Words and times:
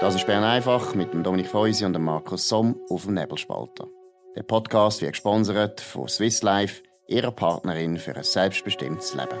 Das 0.00 0.14
ist 0.14 0.26
Bern 0.26 0.44
einfach 0.44 0.94
mit 0.94 1.12
dem 1.12 1.22
Dominik 1.22 1.48
Feusi 1.48 1.84
und 1.84 1.92
dem 1.92 2.04
Markus 2.04 2.48
Somm 2.48 2.80
auf 2.88 3.04
dem 3.04 3.12
Nebelspalter. 3.12 3.86
Der 4.34 4.42
Podcast 4.44 5.02
wird 5.02 5.12
gesponsert 5.12 5.82
von 5.82 6.08
Swiss 6.08 6.42
Life, 6.42 6.82
ihrer 7.06 7.32
Partnerin 7.32 7.98
für 7.98 8.16
ein 8.16 8.24
selbstbestimmtes 8.24 9.14
Leben. 9.14 9.38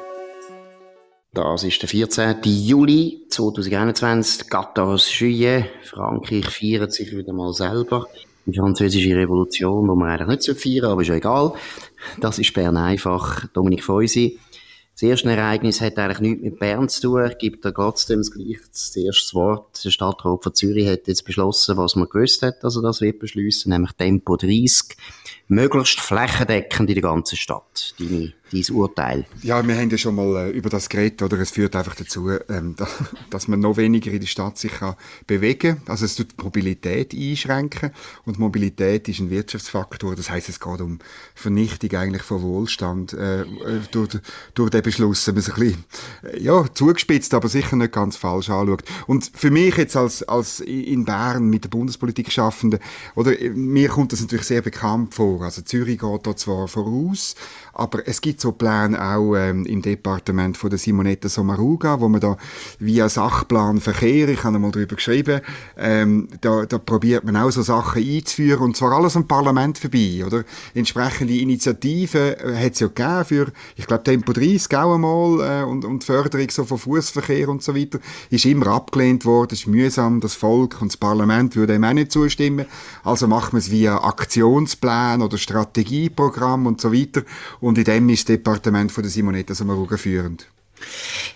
Das 1.32 1.64
ist 1.64 1.80
der 1.80 1.88
14. 1.88 2.40
Juli 2.44 3.24
2021. 3.30 4.48
14 4.50 4.98
Juillet. 5.18 5.64
Frankreich 5.82 6.50
feiert 6.50 6.92
sich 6.92 7.16
wieder 7.16 7.32
mal 7.32 7.54
selber. 7.54 8.06
Die 8.44 8.58
französische 8.58 9.16
Revolution, 9.16 9.88
die 9.88 9.96
man 9.96 10.10
eigentlich 10.10 10.46
nicht 10.46 10.60
feiern 10.60 10.92
aber 10.92 11.00
ist 11.00 11.08
ja 11.08 11.14
egal. 11.14 11.54
Das 12.20 12.38
ist 12.38 12.52
Bern 12.52 12.76
einfach. 12.76 13.46
Dominik 13.54 13.82
Feusi. 13.82 14.38
Das 15.00 15.08
erste 15.08 15.30
Ereignis 15.30 15.80
hat 15.80 15.98
eigentlich 15.98 16.20
nichts 16.20 16.42
mit 16.42 16.58
Bern 16.58 16.86
zu 16.90 17.00
tun, 17.00 17.30
gibt 17.38 17.64
da 17.64 17.70
trotzdem 17.70 18.18
das 18.18 18.30
gleiche, 18.30 18.60
das 18.70 18.94
erste 18.94 19.32
Wort. 19.32 19.82
Der 19.82 19.88
Stadtrat 19.88 20.42
von 20.42 20.54
Zürich 20.54 20.86
hat 20.86 21.08
jetzt 21.08 21.24
beschlossen, 21.24 21.78
was 21.78 21.96
man 21.96 22.06
gewusst 22.06 22.42
hat, 22.42 22.62
dass 22.62 22.76
er 22.76 22.82
das 22.82 23.00
wird 23.00 23.18
beschließen, 23.18 23.72
nämlich 23.72 23.92
Tempo 23.92 24.36
30 24.36 24.98
möglichst 25.48 26.00
flächendeckend 26.00 26.90
in 26.90 26.96
der 26.96 27.02
ganzen 27.02 27.36
Stadt. 27.36 27.94
Deine, 27.98 28.34
dein 28.52 28.64
Urteil. 28.74 29.26
Ja, 29.42 29.66
wir 29.66 29.76
haben 29.76 29.90
ja 29.90 29.98
schon 29.98 30.14
mal 30.14 30.48
äh, 30.48 30.50
über 30.50 30.68
das 30.68 30.88
geredet, 30.88 31.22
oder? 31.22 31.38
Es 31.38 31.50
führt 31.50 31.76
einfach 31.76 31.94
dazu, 31.94 32.30
ähm, 32.48 32.74
da, 32.78 32.86
dass 33.30 33.48
man 33.48 33.60
noch 33.60 33.76
weniger 33.76 34.10
in 34.10 34.20
der 34.20 34.26
Stadt 34.26 34.58
sich 34.58 34.72
kann 34.72 34.94
bewegen 35.26 35.80
Also 35.86 36.04
es 36.04 36.16
tut 36.16 36.32
die 36.38 36.44
Mobilität 36.44 37.14
einschränken. 37.14 37.90
Und 38.24 38.38
Mobilität 38.38 39.08
ist 39.08 39.20
ein 39.20 39.30
Wirtschaftsfaktor. 39.30 40.16
Das 40.16 40.30
heißt, 40.30 40.48
es 40.48 40.60
geht 40.60 40.80
um 40.80 40.98
Vernichtung 41.34 41.92
eigentlich 41.98 42.22
von 42.22 42.42
Wohlstand, 42.42 43.12
äh, 43.12 43.44
durch, 43.90 44.18
durch 44.54 44.70
den 44.70 44.82
Beschluss, 44.82 45.26
wenn 45.26 45.34
man 45.34 45.40
es 45.40 45.50
ein 45.50 45.60
bisschen, 45.60 45.84
äh, 46.24 46.42
ja, 46.42 46.64
zugespitzt, 46.72 47.34
aber 47.34 47.48
sicher 47.48 47.76
nicht 47.76 47.92
ganz 47.92 48.16
falsch 48.16 48.50
anschaut. 48.50 48.82
Und 49.06 49.30
für 49.34 49.50
mich 49.50 49.76
jetzt 49.76 49.96
als, 49.96 50.22
als 50.22 50.60
in 50.60 51.04
Bern 51.04 51.48
mit 51.48 51.64
der 51.64 51.68
Bundespolitik 51.68 52.32
schaffende, 52.32 52.80
oder, 53.14 53.32
mir 53.54 53.88
kommt 53.88 54.12
das 54.12 54.20
natürlich 54.20 54.46
sehr 54.46 54.62
bekannt 54.62 55.14
vor. 55.14 55.42
Also 55.42 55.62
Zürich 55.62 55.98
geht 55.98 56.26
da 56.26 56.36
zwar 56.36 56.68
voraus, 56.68 57.34
aber 57.72 58.06
es 58.06 58.20
gibt 58.20 58.39
so 58.40 58.52
Pläne 58.52 59.00
auch 59.00 59.36
ähm, 59.36 59.66
im 59.66 59.82
Departement 59.82 60.56
von 60.56 60.70
der 60.70 60.78
Simonetta 60.78 61.28
Sommaruga, 61.28 62.00
wo 62.00 62.08
man 62.08 62.20
da 62.20 62.36
via 62.78 63.08
Sachplan 63.08 63.80
Verkehr, 63.80 64.28
ich 64.28 64.42
habe 64.44 64.56
einmal 64.56 64.70
darüber 64.70 64.96
geschrieben, 64.96 65.40
ähm, 65.76 66.28
da, 66.40 66.66
da 66.66 66.78
probiert 66.78 67.24
man 67.24 67.36
auch 67.36 67.50
so 67.50 67.62
Sachen 67.62 68.02
einzuführen 68.02 68.62
und 68.62 68.76
zwar 68.76 68.92
alles 68.92 69.16
am 69.16 69.28
Parlament 69.28 69.78
vorbei, 69.78 70.22
oder? 70.26 70.44
Entsprechende 70.74 71.34
Initiativen 71.34 72.34
äh, 72.34 72.64
hat 72.64 72.72
es 72.72 72.80
ja 72.80 72.88
gegeben 72.88 73.24
für, 73.24 73.52
ich 73.76 73.86
glaube 73.86 74.04
Tempo 74.04 74.32
30 74.32 74.76
auch 74.76 74.94
einmal 74.94 75.40
äh, 75.40 75.64
und, 75.64 75.84
und 75.84 76.04
Förderung 76.04 76.48
so 76.50 76.64
von 76.64 76.78
Fußverkehr 76.78 77.48
und 77.48 77.62
so 77.62 77.76
weiter, 77.76 77.98
ist 78.30 78.44
immer 78.44 78.68
abgelehnt 78.68 79.24
worden, 79.24 79.52
ist 79.52 79.66
mühsam, 79.66 80.20
das 80.20 80.34
Volk 80.34 80.80
und 80.80 80.92
das 80.92 80.96
Parlament 80.96 81.56
würde 81.56 81.74
dem 81.74 81.84
auch 81.84 81.92
nicht 81.92 82.12
zustimmen, 82.12 82.66
also 83.04 83.26
macht 83.26 83.52
man 83.52 83.60
es 83.60 83.70
via 83.70 84.02
Aktionsplan 84.02 85.22
oder 85.22 85.38
Strategieprogramm 85.38 86.66
und 86.66 86.80
so 86.80 86.92
weiter 86.92 87.22
und 87.60 87.78
in 87.78 87.84
dem 87.84 88.08
ist 88.08 88.29
Departement 88.36 88.90
von 88.92 89.02
der 89.02 89.10
Simonetta 89.10 89.54
Sommaruga 89.54 89.96
führend. 89.96 90.46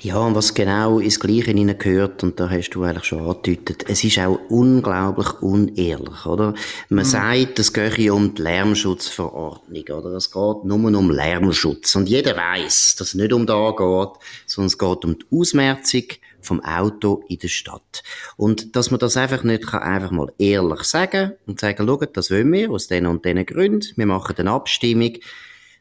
Ja, 0.00 0.18
und 0.18 0.34
was 0.34 0.54
genau 0.54 0.98
ins 0.98 1.20
Gleiche 1.20 1.50
hineingehört, 1.50 2.22
und 2.22 2.38
da 2.40 2.48
hast 2.50 2.70
du 2.70 2.82
eigentlich 2.82 3.04
schon 3.04 3.20
angedeutet, 3.20 3.84
es 3.88 4.04
ist 4.04 4.18
auch 4.18 4.38
unglaublich 4.48 5.40
unehrlich, 5.42 6.26
oder? 6.26 6.54
Man 6.88 7.04
mhm. 7.04 7.08
sagt, 7.08 7.58
es 7.58 7.72
gehe 7.72 8.12
um 8.12 8.34
die 8.34 8.42
Lärmschutzverordnung, 8.42 9.84
oder? 9.84 10.16
Es 10.16 10.30
geht 10.30 10.64
nur 10.64 10.98
um 10.98 11.10
Lärmschutz. 11.10 11.94
Und 11.94 12.08
jeder 12.08 12.36
weiß, 12.36 12.96
dass 12.96 13.08
es 13.08 13.14
nicht 13.14 13.32
um 13.32 13.46
da 13.46 13.70
geht, 13.70 14.20
sondern 14.46 14.66
es 14.66 14.78
geht 14.78 15.04
um 15.04 15.18
die 15.18 15.26
Ausmerzung 15.30 16.04
vom 16.40 16.60
Auto 16.62 17.24
in 17.28 17.38
der 17.38 17.48
Stadt. 17.48 18.02
Und 18.36 18.76
dass 18.76 18.90
man 18.90 19.00
das 19.00 19.16
einfach 19.16 19.42
nicht 19.42 19.66
kann 19.66 19.82
einfach 19.82 20.10
mal 20.10 20.32
ehrlich 20.38 20.82
sagen 20.82 21.32
und 21.46 21.60
sagen, 21.60 21.86
schaut, 21.86 22.16
das 22.16 22.30
wollen 22.30 22.52
wir 22.52 22.70
aus 22.70 22.88
diesen 22.88 23.06
und 23.06 23.24
diesen 23.24 23.46
Gründen, 23.46 23.88
wir 23.96 24.06
machen 24.06 24.36
eine 24.36 24.50
Abstimmung, 24.50 25.14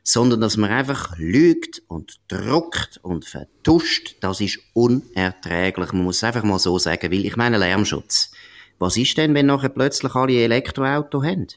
sondern 0.04 0.42
dass 0.42 0.58
man 0.58 0.70
einfach 0.70 1.18
lügt 1.18 1.82
und 1.88 2.20
druckt 2.28 3.00
und 3.02 3.26
vertuscht, 3.26 4.18
das 4.20 4.42
ist 4.42 4.60
unerträglich. 4.74 5.94
Man 5.94 6.04
muss 6.04 6.18
es 6.18 6.24
einfach 6.24 6.44
mal 6.44 6.60
so 6.60 6.78
sagen, 6.78 7.12
weil 7.12 7.26
ich 7.26 7.38
meine 7.38 7.58
Lärmschutz. 7.58 8.32
Was 8.80 8.98
ist 8.98 9.18
denn, 9.18 9.34
wenn 9.34 9.46
nachher 9.46 9.70
plötzlich 9.70 10.14
alle 10.14 10.44
Elektroauto 10.44 11.24
haben? 11.24 11.48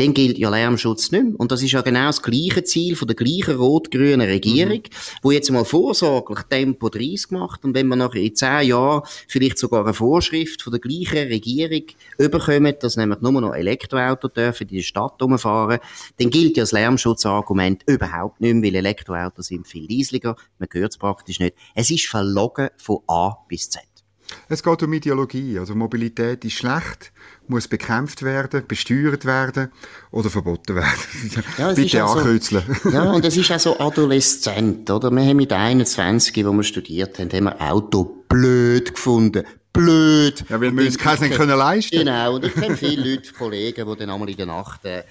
Dann 0.00 0.14
gilt 0.14 0.38
ja 0.38 0.48
Lärmschutz 0.48 1.12
nicht 1.12 1.24
mehr. 1.24 1.38
Und 1.38 1.52
das 1.52 1.62
ist 1.62 1.72
ja 1.72 1.82
genau 1.82 2.06
das 2.06 2.22
gleiche 2.22 2.64
Ziel 2.64 2.96
von 2.96 3.06
der 3.06 3.14
gleichen 3.14 3.56
rot-grünen 3.56 4.22
Regierung, 4.22 4.78
mhm. 4.78 5.18
wo 5.22 5.30
jetzt 5.30 5.50
mal 5.50 5.64
vorsorglich 5.64 6.40
Tempo 6.48 6.88
30 6.88 7.32
macht 7.32 7.64
und 7.64 7.74
wenn 7.74 7.86
man 7.86 7.98
nachher 7.98 8.22
in 8.22 8.34
zehn 8.34 8.68
Jahren 8.68 9.02
vielleicht 9.28 9.58
sogar 9.58 9.84
eine 9.84 9.92
Vorschrift 9.92 10.62
von 10.62 10.70
der 10.70 10.80
gleichen 10.80 11.28
Regierung 11.28 11.82
überkommen, 12.16 12.74
dass 12.80 12.96
nämlich 12.96 13.20
nur 13.20 13.40
noch 13.42 13.54
Elektroautos 13.54 14.32
dürfen 14.32 14.68
in 14.68 14.76
der 14.76 14.82
Stadt 14.82 15.20
rumfahren, 15.20 15.80
dann 16.18 16.30
gilt 16.30 16.56
ja 16.56 16.62
das 16.62 16.72
Lärmschutzargument 16.72 17.82
überhaupt 17.86 18.40
nicht 18.40 18.54
mehr, 18.54 18.70
weil 18.72 18.76
Elektroautos 18.76 19.48
sind 19.48 19.68
viel 19.68 19.86
leislicher, 19.90 20.34
man 20.58 20.68
hört 20.72 20.92
es 20.92 20.98
praktisch 20.98 21.40
nicht. 21.40 21.54
Es 21.74 21.90
ist 21.90 22.06
verlogen 22.06 22.70
von 22.78 23.00
A 23.06 23.36
bis 23.48 23.68
Z. 23.68 23.89
Es 24.48 24.62
geht 24.62 24.82
um 24.82 24.92
Ideologie. 24.92 25.58
Also 25.58 25.74
Mobilität 25.74 26.44
ist 26.44 26.54
schlecht, 26.54 27.12
muss 27.48 27.68
bekämpft 27.68 28.22
werden, 28.22 28.64
besteuert 28.66 29.24
werden 29.24 29.70
oder 30.10 30.30
verboten 30.30 30.76
werden. 30.76 31.44
Ja, 31.58 31.72
Bitte 31.72 32.04
ankürzeln. 32.04 32.62
So, 32.82 32.88
ja, 32.90 33.12
und 33.12 33.24
es 33.24 33.36
ist 33.36 33.50
auch 33.52 33.58
so 33.58 33.78
adoleszent, 33.80 34.90
oder? 34.90 35.10
Wir 35.10 35.22
haben 35.22 35.36
mit 35.36 35.52
21, 35.52 36.44
wo 36.46 36.52
wir 36.52 36.62
studiert 36.62 37.18
haben, 37.18 37.30
haben 37.30 37.44
wir 37.44 37.60
Auto 37.60 38.24
blöd 38.28 38.94
gefunden. 38.94 39.44
Blöd. 39.72 40.44
Ja, 40.48 40.60
weil 40.60 40.76
wir 40.76 40.84
uns 40.84 40.98
keins 40.98 41.20
nicht 41.20 41.34
können 41.34 41.56
leisten. 41.56 41.98
Genau. 41.98 42.34
Und 42.34 42.44
ich 42.44 42.54
kenne 42.54 42.76
viele 42.76 43.10
Leute, 43.10 43.32
Kollegen, 43.38 43.88
die 43.88 43.96
dann 43.96 44.10
einmal 44.10 44.28
in 44.28 44.36
der 44.36 44.46
Nacht, 44.46 44.84
äh, 44.84 45.04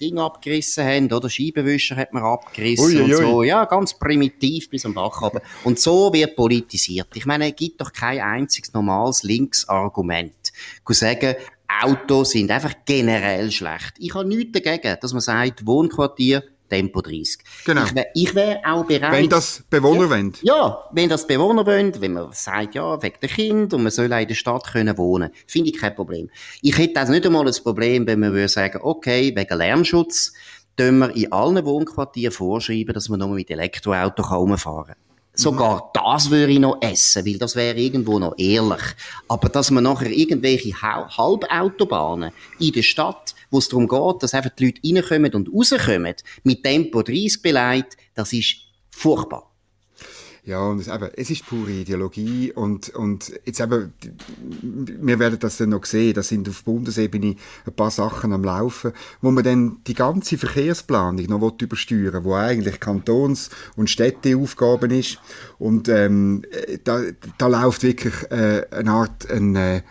Ding 0.00 0.18
abgerissen 0.18 0.84
haben, 0.84 1.12
oder? 1.12 1.28
Scheibenwischer 1.28 1.96
hat 1.96 2.12
man 2.12 2.22
abgerissen 2.22 3.02
ui, 3.02 3.02
und 3.02 3.14
so. 3.14 3.42
Ja, 3.42 3.64
ganz 3.66 3.92
primitiv 3.98 4.70
bis 4.70 4.86
am 4.86 4.94
Bach 4.94 5.20
runter. 5.20 5.42
Und 5.64 5.78
so 5.78 6.12
wird 6.12 6.34
politisiert. 6.34 7.08
Ich 7.14 7.26
meine, 7.26 7.50
es 7.50 7.56
gibt 7.56 7.80
doch 7.80 7.92
kein 7.92 8.20
einziges 8.20 8.72
normales 8.72 9.22
Linksargument. 9.22 10.52
Ich 10.88 10.96
sagen, 10.96 11.34
Autos 11.68 12.30
sind 12.30 12.50
einfach 12.50 12.72
generell 12.84 13.50
schlecht. 13.50 13.94
Ich 13.98 14.14
habe 14.14 14.28
nichts 14.28 14.52
dagegen, 14.52 14.96
dass 15.00 15.12
man 15.12 15.20
sagt, 15.20 15.66
Wohnquartier 15.66 16.42
Tempo 16.68 17.00
30. 17.00 17.38
Genau. 17.64 17.84
Ich 18.14 18.34
wäre 18.34 18.60
wär 18.62 18.72
auch 18.72 18.84
bereit. 18.84 19.12
Wenn 19.12 19.28
das 19.28 19.64
Bewohner 19.68 20.04
ja, 20.04 20.10
wollen. 20.10 20.32
Ja, 20.42 20.84
wenn 20.92 21.08
das 21.08 21.26
Bewohner 21.26 21.66
wollen, 21.66 22.00
wenn 22.00 22.12
man 22.12 22.32
sagt, 22.32 22.74
ja, 22.74 23.02
wegen 23.02 23.16
der 23.20 23.28
Kind 23.28 23.74
und 23.74 23.82
man 23.82 23.92
soll 23.92 24.12
auch 24.12 24.20
in 24.20 24.28
der 24.28 24.34
Stadt 24.34 24.72
können 24.72 24.96
wohnen, 24.98 25.30
finde 25.46 25.70
ich 25.70 25.78
kein 25.78 25.94
Problem. 25.94 26.30
Ich 26.62 26.76
hätte 26.78 27.00
also 27.00 27.12
nicht 27.12 27.26
einmal 27.26 27.44
das 27.44 27.60
Problem, 27.60 28.06
wenn 28.06 28.20
man 28.20 28.32
würde 28.32 28.48
sagen, 28.48 28.80
okay, 28.82 29.32
wegen 29.34 29.58
Lärmschutz, 29.58 30.32
tun 30.76 30.98
wir 30.98 31.14
in 31.16 31.32
allen 31.32 31.64
Wohnquartieren 31.64 32.32
vorschreiben, 32.32 32.94
dass 32.94 33.08
man 33.08 33.20
nur 33.20 33.30
mit 33.30 33.50
Elektroauto 33.50 34.22
rumfahren 34.22 34.86
kann. 34.86 35.05
Sogar 35.38 35.90
das 35.92 36.30
würde 36.30 36.52
ich 36.52 36.58
noch 36.58 36.78
essen, 36.80 37.26
weil 37.26 37.36
das 37.36 37.54
wäre 37.56 37.78
irgendwo 37.78 38.18
noch 38.18 38.34
ehrlich. 38.38 38.82
Aber 39.28 39.48
dass 39.50 39.70
man 39.70 39.84
nachher 39.84 40.10
irgendwelche 40.10 40.72
Halbautobahnen 40.80 42.32
in 42.58 42.72
der 42.72 42.82
Stadt, 42.82 43.34
wo 43.50 43.58
es 43.58 43.68
darum 43.68 43.86
geht, 43.86 44.22
dass 44.22 44.32
einfach 44.32 44.50
die 44.56 44.66
Leute 44.66 44.80
reinkommen 44.82 45.34
und 45.34 45.52
rauskommen, 45.52 46.14
mit 46.42 46.62
Tempo 46.62 47.02
30 47.02 47.42
beleidigt, 47.42 47.96
das 48.14 48.32
ist 48.32 48.56
furchtbar. 48.90 49.50
Ja, 50.46 50.60
und 50.60 50.78
es, 50.78 50.86
eben, 50.86 51.10
es 51.16 51.28
ist 51.28 51.44
pure 51.44 51.72
Ideologie 51.72 52.52
und, 52.52 52.90
und 52.90 53.32
jetzt 53.44 53.58
eben, 53.60 53.92
wir 54.62 55.18
werden 55.18 55.40
das 55.40 55.56
dann 55.56 55.70
noch 55.70 55.84
sehen, 55.84 56.14
da 56.14 56.22
sind 56.22 56.48
auf 56.48 56.62
Bundesebene 56.62 57.34
ein 57.66 57.72
paar 57.74 57.90
Sachen 57.90 58.32
am 58.32 58.44
Laufen, 58.44 58.92
wo 59.20 59.32
man 59.32 59.42
dann 59.42 59.78
die 59.88 59.94
ganze 59.94 60.38
Verkehrsplanung 60.38 61.26
noch 61.26 61.60
übersteuern 61.60 62.22
wo 62.22 62.34
eigentlich 62.34 62.78
Kantons- 62.78 63.50
und 63.74 63.90
Städteaufgaben 63.90 64.92
ist 64.92 65.18
und 65.58 65.88
ähm, 65.88 66.42
da, 66.84 67.00
da 67.38 67.46
läuft 67.48 67.82
wirklich 67.82 68.14
äh, 68.30 68.66
eine 68.70 68.90
Art, 68.92 69.28
ein, 69.28 69.56
äh, 69.56 69.82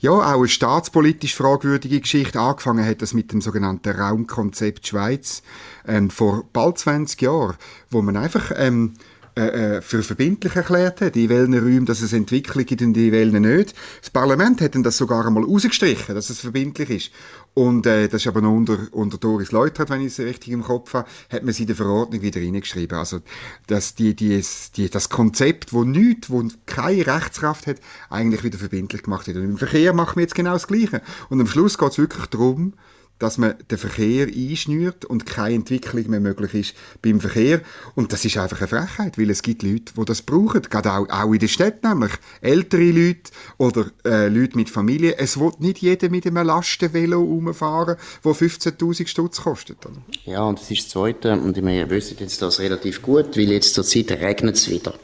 ja, 0.00 0.10
auch 0.10 0.38
eine 0.38 0.48
staatspolitisch 0.48 1.36
fragwürdige 1.36 2.00
Geschichte. 2.00 2.40
Angefangen 2.40 2.84
hat 2.84 3.00
das 3.00 3.14
mit 3.14 3.32
dem 3.32 3.40
sogenannten 3.40 3.90
Raumkonzept 3.90 4.88
Schweiz 4.88 5.42
ähm, 5.86 6.10
vor 6.10 6.48
bald 6.52 6.78
20 6.78 7.22
Jahren, 7.22 7.56
wo 7.90 8.02
man 8.02 8.16
einfach 8.16 8.50
ähm, 8.56 8.94
äh, 9.36 9.76
äh, 9.76 9.80
für 9.80 10.02
verbindlich 10.02 10.56
erklärt 10.56 11.00
hat, 11.00 11.14
in 11.14 11.28
welchen 11.28 11.54
Räumen 11.54 11.86
dass 11.86 12.00
es 12.00 12.12
Entwicklung 12.12 12.66
gibt 12.66 12.82
und 12.82 12.96
in 12.96 13.12
welchen 13.12 13.42
nicht. 13.42 13.74
Das 14.00 14.10
Parlament 14.10 14.60
hat 14.60 14.74
dann 14.74 14.82
das 14.82 14.96
sogar 14.96 15.24
einmal 15.24 15.44
rausgestrichen, 15.44 16.16
dass 16.16 16.30
es 16.30 16.40
verbindlich 16.40 16.90
ist. 16.90 17.10
Und 17.54 17.86
äh, 17.86 18.08
das 18.08 18.22
ist 18.22 18.26
aber 18.26 18.40
noch 18.40 18.52
unter, 18.52 18.78
unter 18.90 19.18
Doris 19.18 19.52
Leutert, 19.52 19.88
wenn 19.88 20.00
ich 20.00 20.08
es 20.08 20.18
richtig 20.18 20.52
im 20.52 20.64
Kopf 20.64 20.94
habe, 20.94 21.08
hat 21.30 21.44
man 21.44 21.54
sie 21.54 21.62
in 21.62 21.68
der 21.68 21.76
Verordnung 21.76 22.22
wieder 22.22 22.40
reingeschrieben. 22.40 22.98
Also 22.98 23.20
dass 23.68 23.94
die, 23.94 24.16
die, 24.16 24.42
die, 24.76 24.90
das 24.90 25.08
Konzept, 25.08 25.72
wo 25.72 25.84
nichts, 25.84 26.28
wo 26.28 26.44
keine 26.66 27.06
Rechtskraft 27.06 27.68
hat, 27.68 27.76
eigentlich 28.08 28.42
wieder 28.42 28.58
verbindlich 28.58 29.04
gemacht 29.04 29.28
wird. 29.28 29.36
Und 29.36 29.44
im 29.44 29.58
Verkehr 29.58 29.92
machen 29.92 30.16
wir 30.16 30.22
jetzt 30.22 30.34
genau 30.34 30.54
das 30.54 30.66
Gleiche. 30.66 31.02
Und 31.28 31.40
am 31.40 31.46
Schluss 31.46 31.78
geht 31.78 31.92
es 31.92 31.98
wirklich 31.98 32.26
darum, 32.26 32.74
dass 33.20 33.38
man 33.38 33.54
den 33.70 33.78
Verkehr 33.78 34.26
einschnürt 34.26 35.04
und 35.04 35.26
keine 35.26 35.54
Entwicklung 35.54 36.10
mehr 36.10 36.20
möglich 36.20 36.54
ist 36.54 36.74
beim 37.02 37.20
Verkehr. 37.20 37.60
Und 37.94 38.12
das 38.12 38.24
ist 38.24 38.36
einfach 38.36 38.58
eine 38.58 38.68
Frechheit, 38.68 39.18
weil 39.18 39.30
es 39.30 39.42
gibt 39.42 39.62
Leute, 39.62 39.92
die 39.96 40.04
das 40.04 40.22
brauchen. 40.22 40.62
Gerade 40.62 40.92
auch, 40.92 41.08
auch 41.08 41.32
in 41.32 41.38
der 41.38 41.48
Stadt 41.48 41.84
nämlich. 41.84 42.12
Ältere 42.40 42.90
Leute 42.90 43.30
oder 43.58 43.86
äh, 44.04 44.28
Leute 44.28 44.56
mit 44.56 44.70
Familie. 44.70 45.16
Es 45.18 45.38
wird 45.38 45.60
nicht 45.60 45.78
jeder 45.78 46.08
mit 46.08 46.26
einem 46.26 46.46
Lastenvelo 46.46 47.20
rumfahren, 47.20 47.96
das 48.24 48.40
15'000 48.40 49.06
Stutz 49.06 49.42
kostet. 49.42 49.76
Ja, 50.24 50.42
und 50.42 50.58
das 50.58 50.70
ist 50.70 50.84
das 50.84 50.88
Zweite. 50.88 51.32
Und 51.32 51.56
wir 51.56 51.90
wissen 51.90 52.16
jetzt 52.18 52.40
das 52.42 52.58
relativ 52.58 53.02
gut, 53.02 53.36
weil 53.36 53.50
jetzt 53.50 53.74
zur 53.74 53.84
Zeit 53.84 54.10
regnet 54.10 54.56
es 54.56 54.70
wieder. 54.70 54.94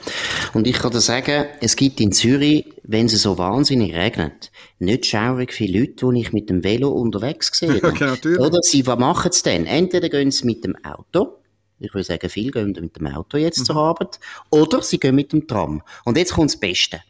Und 0.54 0.66
ich 0.66 0.78
kann 0.78 0.90
dir 0.90 1.00
sagen, 1.00 1.44
es 1.60 1.76
gibt 1.76 2.00
in 2.00 2.12
Zürich, 2.12 2.64
wenn 2.82 3.06
es 3.06 3.20
so 3.20 3.36
wahnsinnig 3.36 3.94
regnet, 3.94 4.50
nicht 4.78 5.06
schaurig 5.06 5.52
viele 5.52 5.80
Leute, 5.80 6.10
die 6.12 6.20
ich 6.20 6.32
mit 6.32 6.50
dem 6.50 6.62
Velo 6.64 6.90
unterwegs 6.90 7.50
sehe. 7.58 7.80
Ja, 7.80 7.90
natürlich. 7.92 8.38
Oder 8.40 8.58
sie, 8.62 8.86
was 8.86 8.98
machen 8.98 9.32
sie 9.32 9.42
denn? 9.42 9.66
Entweder 9.66 10.08
gehen 10.08 10.30
sie 10.30 10.46
mit 10.46 10.64
dem 10.64 10.76
Auto, 10.84 11.38
ich 11.78 11.92
würde 11.92 12.04
sagen, 12.04 12.28
viele 12.30 12.50
gehen 12.50 12.72
mit 12.80 12.96
dem 12.96 13.06
Auto 13.06 13.36
jetzt 13.38 13.58
Mhm. 13.60 13.64
zur 13.64 13.76
Arbeit, 13.76 14.18
oder 14.50 14.82
sie 14.82 14.98
gehen 14.98 15.14
mit 15.14 15.32
dem 15.32 15.46
Tram. 15.46 15.82
Und 16.04 16.16
jetzt 16.16 16.32
kommt 16.32 16.50
das 16.50 16.58
Beste. 16.60 17.00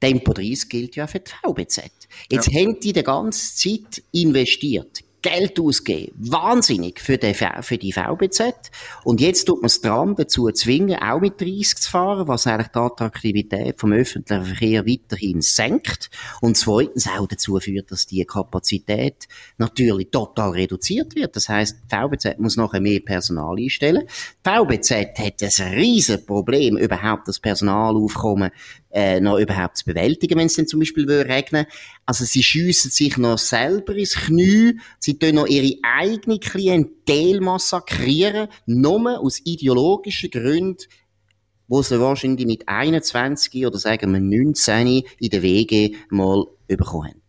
Tempo 0.00 0.32
30 0.32 0.68
gilt 0.68 0.96
ja 0.96 1.06
für 1.06 1.20
die 1.20 1.30
VBZ. 1.30 1.90
Jetzt 2.30 2.48
haben 2.52 2.78
die 2.80 2.92
die 2.92 3.02
ganze 3.02 3.56
Zeit 3.56 4.02
investiert. 4.12 5.00
Geld 5.24 5.58
ausgegeben. 5.58 6.12
Wahnsinnig 6.18 7.00
für, 7.00 7.16
den, 7.16 7.34
für 7.34 7.78
die 7.78 7.92
VBZ. 7.92 8.70
Und 9.04 9.22
jetzt 9.22 9.46
tut 9.46 9.56
man 9.56 9.68
das 9.68 9.80
Tram 9.80 10.14
dazu 10.14 10.50
zwingen, 10.50 11.02
auch 11.02 11.18
mit 11.18 11.40
30 11.40 11.76
zu 11.78 11.90
fahren, 11.90 12.28
was 12.28 12.46
eigentlich 12.46 12.68
die 12.68 12.78
Attraktivität 12.78 13.80
vom 13.80 13.92
öffentlichen 13.92 14.44
Verkehr 14.44 14.86
weiterhin 14.86 15.40
senkt. 15.40 16.10
Und 16.42 16.58
zweitens 16.58 17.08
auch 17.08 17.26
dazu 17.26 17.58
führt, 17.58 17.90
dass 17.90 18.06
die 18.06 18.22
Kapazität 18.26 19.26
natürlich 19.56 20.10
total 20.10 20.50
reduziert 20.50 21.14
wird. 21.14 21.34
Das 21.36 21.48
heißt, 21.48 21.78
die 21.90 21.96
VBZ 21.96 22.38
muss 22.38 22.58
nachher 22.58 22.80
mehr 22.80 23.00
Personal 23.00 23.56
einstellen. 23.56 24.02
Die 24.44 24.50
VBZ 24.50 25.18
hat 25.18 25.42
ein 25.42 25.74
riesen 25.74 26.26
Problem, 26.26 26.76
überhaupt 26.76 27.28
das 27.28 27.40
Personalaufkommen 27.40 28.50
äh, 28.94 29.20
noch 29.20 29.38
überhaupt 29.38 29.76
zu 29.76 29.84
bewältigen, 29.84 30.38
wenn 30.38 30.46
es 30.46 30.54
dann 30.54 30.68
zum 30.68 30.78
Beispiel 30.78 31.08
würde 31.08 31.28
regnen. 31.28 31.66
Also 32.06 32.24
sie 32.24 32.42
schiessen 32.42 32.90
sich 32.90 33.16
noch 33.18 33.38
selber 33.38 33.94
ins 33.96 34.14
Knie, 34.14 34.78
sie 35.00 35.18
tun 35.18 35.34
noch 35.34 35.46
ihre 35.46 35.76
eigene 35.82 36.38
Klientel 36.38 37.40
massakrieren, 37.40 38.48
nur 38.66 39.18
aus 39.18 39.40
ideologischen 39.44 40.30
Gründen, 40.30 40.84
wo 41.66 41.82
sie 41.82 42.00
wahrscheinlich 42.00 42.46
mit 42.46 42.68
21 42.68 43.66
oder 43.66 43.78
sagen 43.78 44.12
wir 44.12 44.20
19 44.20 45.02
in 45.18 45.30
der 45.30 45.42
WG 45.42 45.96
mal 46.10 46.46
bekommen 46.68 47.08
haben. 47.08 47.24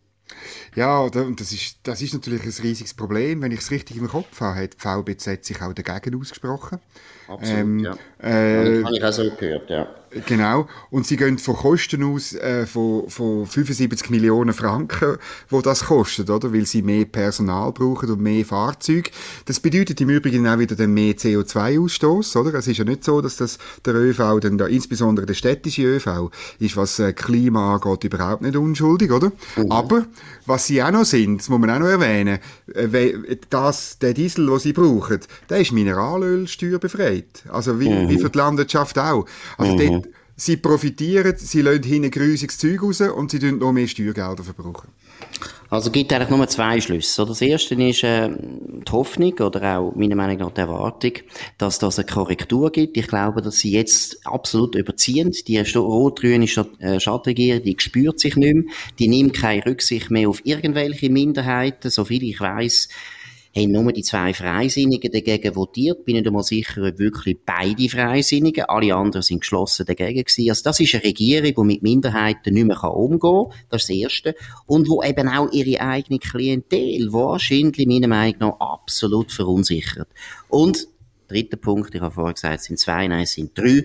Ja, 0.76 1.08
das 1.08 1.52
ist, 1.52 1.78
das 1.84 2.02
ist 2.02 2.12
natürlich 2.12 2.42
ein 2.42 2.62
riesiges 2.62 2.92
Problem. 2.92 3.40
Wenn 3.40 3.50
ich 3.50 3.60
es 3.60 3.70
richtig 3.70 3.96
im 3.96 4.08
Kopf 4.08 4.40
habe, 4.40 4.60
hat 4.60 4.74
die 4.74 4.78
VBZ 4.78 5.44
sich 5.44 5.62
auch 5.62 5.72
dagegen 5.72 6.20
ausgesprochen. 6.20 6.80
Absolut, 7.28 7.60
Ähm, 7.60 7.78
ja. 7.80 7.96
Äh, 8.18 8.84
Habe 8.84 8.96
ich 8.96 9.04
auch 9.04 9.12
so 9.12 9.30
gehört, 9.38 9.68
ja. 9.68 9.88
Genau. 10.24 10.66
Und 10.90 11.06
sie 11.06 11.16
gehen 11.16 11.36
von 11.38 11.56
Kosten 11.56 12.02
aus 12.04 12.32
äh, 12.34 12.64
von, 12.64 13.10
von 13.10 13.44
75 13.46 14.08
Millionen 14.10 14.54
Franken, 14.54 15.18
wo 15.48 15.60
das 15.60 15.84
kostet, 15.86 16.30
oder? 16.30 16.52
Weil 16.52 16.64
sie 16.64 16.82
mehr 16.82 17.04
Personal 17.04 17.72
brauchen 17.72 18.10
und 18.10 18.20
mehr 18.20 18.44
Fahrzeuge. 18.44 19.10
Das 19.44 19.60
bedeutet 19.60 20.00
im 20.00 20.08
Übrigen 20.08 20.46
auch 20.46 20.58
wieder 20.58 20.76
dann 20.76 20.94
mehr 20.94 21.14
CO2-Ausstoß, 21.14 22.38
oder? 22.38 22.54
Es 22.54 22.68
ist 22.68 22.78
ja 22.78 22.84
nicht 22.84 23.04
so, 23.04 23.20
dass 23.20 23.36
das 23.36 23.58
der 23.84 23.94
ÖV, 23.94 24.40
dann 24.40 24.58
da, 24.58 24.66
insbesondere 24.66 25.26
der 25.26 25.34
städtische 25.34 25.82
ÖV, 25.82 26.30
ist, 26.60 26.76
was 26.76 26.98
äh, 26.98 27.12
Klima 27.12 27.74
angeht, 27.74 28.04
überhaupt 28.04 28.42
nicht 28.42 28.56
unschuldig, 28.56 29.10
oder? 29.10 29.32
Aber 29.68 30.06
was 30.46 30.66
sie 30.66 30.82
auch 30.82 30.92
noch 30.92 31.04
sind, 31.04 31.40
das 31.40 31.48
muss 31.48 31.58
man 31.58 31.70
auch 31.70 31.80
noch 31.80 31.88
erwähnen, 31.88 32.38
äh, 32.72 33.36
das, 33.50 33.98
der 33.98 34.14
Diesel, 34.14 34.46
den 34.46 34.58
sie 34.60 34.72
brauchen, 34.72 35.20
der 35.50 35.58
ist 35.58 35.72
mineralölsteuerbefreit. 35.72 37.15
Also 37.48 37.80
wie, 37.80 38.08
wie 38.08 38.18
für 38.18 38.30
die 38.30 38.38
Landwirtschaft 38.38 38.98
auch. 38.98 39.26
Also 39.58 39.76
dort, 39.76 40.08
sie 40.36 40.56
profitieren, 40.56 41.34
sie 41.36 41.62
lassen 41.62 41.82
hinten 41.82 42.10
grusiges 42.10 42.58
Zeug 42.58 42.82
raus 42.82 43.00
und 43.00 43.30
sie 43.30 43.52
noch 43.52 43.72
mehr 43.72 43.88
Steuergelder 43.88 44.44
verbrauchen. 44.44 44.88
Also 45.68 45.90
gibt 45.90 46.12
eigentlich 46.12 46.30
nur 46.30 46.46
zwei 46.46 46.80
Schlüsse. 46.80 47.26
Das 47.26 47.42
erste 47.42 47.74
ist 47.74 48.04
äh, 48.04 48.28
die 48.28 48.92
Hoffnung 48.92 49.32
oder 49.40 49.78
auch 49.78 49.94
meiner 49.96 50.14
Meinung 50.14 50.38
nach 50.38 50.52
die 50.52 50.60
Erwartung, 50.60 51.12
dass 51.58 51.80
das 51.80 51.98
eine 51.98 52.06
Korrektur 52.06 52.70
gibt. 52.70 52.96
Ich 52.96 53.08
glaube, 53.08 53.42
dass 53.42 53.58
sie 53.58 53.72
jetzt 53.72 54.24
absolut 54.24 54.76
überziehen. 54.76 55.32
Die 55.48 55.58
rot-grüne 55.58 56.46
äh, 56.78 57.00
Stadtregierung, 57.00 57.64
die 57.64 57.76
spürt 57.78 58.20
sich 58.20 58.36
nicht 58.36 58.54
mehr. 58.54 58.64
Die 59.00 59.08
nimmt 59.08 59.34
keine 59.34 59.66
Rücksicht 59.66 60.10
mehr 60.10 60.28
auf 60.28 60.40
irgendwelche 60.44 61.10
Minderheiten. 61.10 61.90
Soviel 61.90 62.22
ich 62.22 62.38
weiß, 62.38 62.88
haben 63.56 63.72
nur 63.72 63.92
die 63.92 64.02
zwei 64.02 64.34
Freisinnigen 64.34 65.10
dagegen 65.10 65.56
votiert. 65.56 66.04
Bin 66.04 66.16
nicht 66.16 66.26
einmal 66.26 66.42
sicher, 66.42 66.82
ob 66.82 66.98
wirklich 66.98 67.38
beide 67.44 67.88
Freisinnigen. 67.88 68.64
Alle 68.64 68.94
anderen 68.94 69.22
sind 69.22 69.40
geschlossen 69.40 69.86
dagegen 69.86 70.22
gewesen. 70.22 70.50
Also 70.50 70.62
das 70.64 70.80
ist 70.80 70.94
eine 70.94 71.04
Regierung, 71.04 71.54
die 71.56 71.74
mit 71.74 71.82
Minderheiten 71.82 72.54
nicht 72.54 72.66
mehr 72.66 72.84
umgehen 72.84 73.20
kann. 73.20 73.58
Das 73.70 73.82
ist 73.82 73.90
das 73.90 73.96
Erste. 73.96 74.34
Und 74.66 74.88
wo 74.88 75.02
eben 75.02 75.28
auch 75.28 75.50
ihre 75.52 75.80
eigene 75.80 76.18
Klientel 76.18 77.12
wahrscheinlich 77.12 77.86
meiner 77.86 78.08
Meinung 78.08 78.36
nach 78.40 78.60
absolut 78.60 79.32
verunsichert. 79.32 80.08
Und 80.48 80.88
dritter 81.28 81.56
Punkt, 81.56 81.94
ich 81.94 82.00
habe 82.00 82.14
vorher 82.14 82.34
gesagt, 82.34 82.60
es 82.60 82.64
sind 82.64 82.78
zwei, 82.78 83.08
nein, 83.08 83.22
es 83.22 83.32
sind 83.32 83.56
drei 83.56 83.84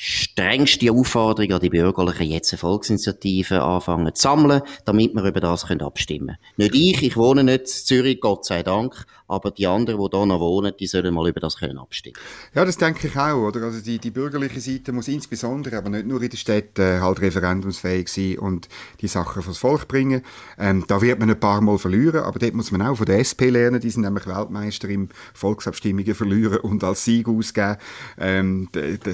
strengste 0.00 0.92
Aufforderung 0.92 1.54
an 1.54 1.60
die 1.60 1.70
Bürgerlichen, 1.70 2.30
jetzt 2.30 2.52
eine 2.52 2.58
Volksinitiative 2.58 3.64
anfangen 3.64 4.14
zu 4.14 4.22
sammeln, 4.22 4.62
damit 4.84 5.12
wir 5.12 5.24
über 5.24 5.40
das 5.40 5.68
abstimmen 5.68 6.26
können. 6.28 6.38
Nicht 6.56 6.74
ich, 6.76 7.02
ich 7.02 7.16
wohne 7.16 7.42
nicht 7.42 7.62
in 7.62 7.66
Zürich, 7.66 8.20
Gott 8.20 8.44
sei 8.44 8.62
Dank, 8.62 9.06
aber 9.28 9.50
die 9.50 9.66
anderen, 9.66 10.00
die 10.00 10.16
hier 10.16 10.26
noch 10.26 10.40
wohnen, 10.40 10.72
die 10.78 10.86
sollen 10.86 11.14
mal 11.14 11.28
über 11.28 11.40
das 11.40 11.58
können 11.58 11.78
abstimmen 11.78 12.16
Ja, 12.54 12.64
das 12.64 12.78
denke 12.78 13.08
ich 13.08 13.16
auch, 13.16 13.48
oder? 13.48 13.62
Also 13.62 13.80
die, 13.80 13.98
die 13.98 14.10
bürgerliche 14.10 14.60
Seite 14.60 14.92
muss 14.92 15.08
insbesondere, 15.08 15.76
aber 15.76 15.90
nicht 15.90 16.06
nur 16.06 16.20
in 16.22 16.30
der 16.30 16.36
Stadt, 16.36 16.78
äh, 16.78 17.00
halt 17.00 17.20
referendumsfähig 17.20 18.08
sein 18.08 18.38
und 18.38 18.68
die 19.00 19.08
Sachen 19.08 19.42
vors 19.42 19.58
Volk 19.58 19.86
bringen. 19.86 20.22
Ähm, 20.58 20.84
da 20.88 21.00
wird 21.02 21.18
man 21.18 21.30
ein 21.30 21.38
paar 21.38 21.60
Mal 21.60 21.78
verlieren, 21.78 22.22
aber 22.22 22.38
dort 22.38 22.54
muss 22.54 22.72
man 22.72 22.82
auch 22.82 22.96
von 22.96 23.06
der 23.06 23.18
SP 23.20 23.50
lernen, 23.50 23.80
die 23.80 23.90
sind 23.90 24.02
nämlich 24.02 24.26
Weltmeister 24.26 24.88
im 24.88 25.08
Volksabstimmungen 25.34 26.14
verlieren 26.14 26.58
und 26.58 26.82
als 26.82 27.04
Sieg 27.04 27.28
ausgeben. 27.28 27.76
Ähm, 28.18 28.68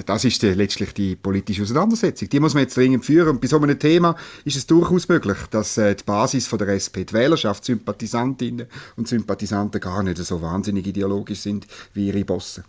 das 0.05 0.23
ist 0.23 0.41
letztlich 0.41 0.93
die 0.93 1.15
politische 1.15 1.63
Auseinandersetzung. 1.63 2.29
Die 2.29 2.39
muss 2.39 2.53
man 2.53 2.63
jetzt 2.63 2.77
dringend 2.77 3.05
führen 3.05 3.29
und 3.29 3.41
bei 3.41 3.47
so 3.47 3.59
einem 3.59 3.77
Thema 3.77 4.15
ist 4.45 4.55
es 4.55 4.65
durchaus 4.65 5.09
möglich, 5.09 5.37
dass 5.51 5.77
äh, 5.77 5.95
die 5.95 6.03
Basis 6.03 6.47
von 6.47 6.59
der 6.59 6.69
SP, 6.69 7.03
die 7.03 7.13
Wählerschaft, 7.13 7.65
Sympathisantinnen 7.65 8.67
und 8.95 9.07
Sympathisanten 9.07 9.81
gar 9.81 10.04
nicht 10.05 10.17
so 10.17 10.41
wahnsinnig 10.41 10.87
ideologisch 10.87 11.39
sind 11.41 11.67
wie 11.93 12.07
ihre 12.07 12.23
Bosse. 12.23 12.63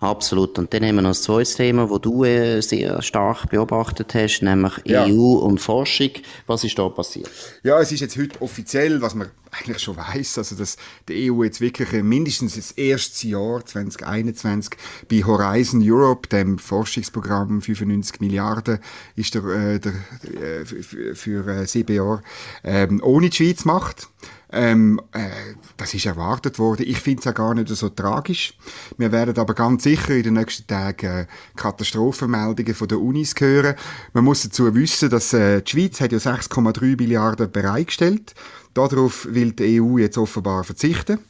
Absolut. 0.00 0.58
Und 0.58 0.72
dann 0.72 0.82
haben 0.82 0.94
wir 0.94 1.02
noch 1.02 1.10
das 1.10 1.22
zweite 1.22 1.54
Thema, 1.54 1.86
das 1.86 2.00
du 2.00 2.24
äh, 2.24 2.62
sehr 2.62 3.02
stark 3.02 3.50
beobachtet 3.50 4.14
hast, 4.14 4.40
nämlich 4.40 4.72
Ja. 4.84 5.04
EU 5.04 5.34
und 5.34 5.60
Forschung. 5.60 6.10
Was 6.46 6.64
ist 6.64 6.78
da 6.78 6.88
passiert? 6.88 7.28
Ja, 7.62 7.78
es 7.80 7.92
ist 7.92 8.00
jetzt 8.00 8.16
heute 8.16 8.40
offiziell, 8.40 9.02
was 9.02 9.14
man 9.14 9.28
eigentlich 9.50 9.78
schon 9.80 9.98
weiß, 9.98 10.38
also 10.38 10.56
dass 10.56 10.78
die 11.06 11.30
EU 11.30 11.44
jetzt 11.44 11.60
wirklich 11.60 11.92
äh, 11.92 12.02
mindestens 12.02 12.54
das 12.54 12.70
erste 12.72 13.28
Jahr 13.28 13.64
2021 13.66 14.70
bei 15.10 15.22
Horizon 15.22 15.82
Europe, 15.84 16.28
dem 16.28 16.58
Forschungsprogramm 16.58 17.60
95 17.60 18.20
Milliarden, 18.22 18.78
ist 19.16 19.34
der, 19.34 19.44
äh, 19.44 19.80
der 19.80 19.92
äh, 20.40 20.64
für, 20.64 21.66
sieben 21.66 21.94
Jahre 21.94 22.22
ähm, 22.64 23.02
ohne 23.04 23.28
die 23.28 23.36
Schweiz 23.36 23.66
macht. 23.66 24.08
Ähm, 24.52 25.00
äh, 25.12 25.28
das 25.76 25.94
ist 25.94 26.06
erwartet 26.06 26.58
worden. 26.58 26.84
Ich 26.86 26.98
finde 26.98 27.20
es 27.20 27.26
auch 27.26 27.34
gar 27.34 27.54
nicht 27.54 27.68
so 27.68 27.88
tragisch. 27.88 28.54
Wir 28.98 29.12
werden 29.12 29.38
aber 29.38 29.54
ganz 29.54 29.84
sicher 29.84 30.14
in 30.14 30.24
den 30.24 30.34
nächsten 30.34 30.66
Tagen 30.66 31.06
äh, 31.06 31.26
Katastrophenmeldungen 31.56 32.74
von 32.74 32.88
den 32.88 32.98
Unis 32.98 33.34
hören. 33.38 33.76
Man 34.12 34.24
muss 34.24 34.42
dazu 34.42 34.74
wissen, 34.74 35.08
dass 35.10 35.32
äh, 35.32 35.62
die 35.62 35.70
Schweiz 35.70 36.00
hat 36.00 36.12
ja 36.12 36.18
6,3 36.18 36.96
Milliarden 36.96 37.50
bereitgestellt. 37.50 38.34
Darauf 38.74 39.26
will 39.30 39.52
die 39.52 39.80
EU 39.80 39.98
jetzt 39.98 40.18
offenbar 40.18 40.64
verzichten. 40.64 41.20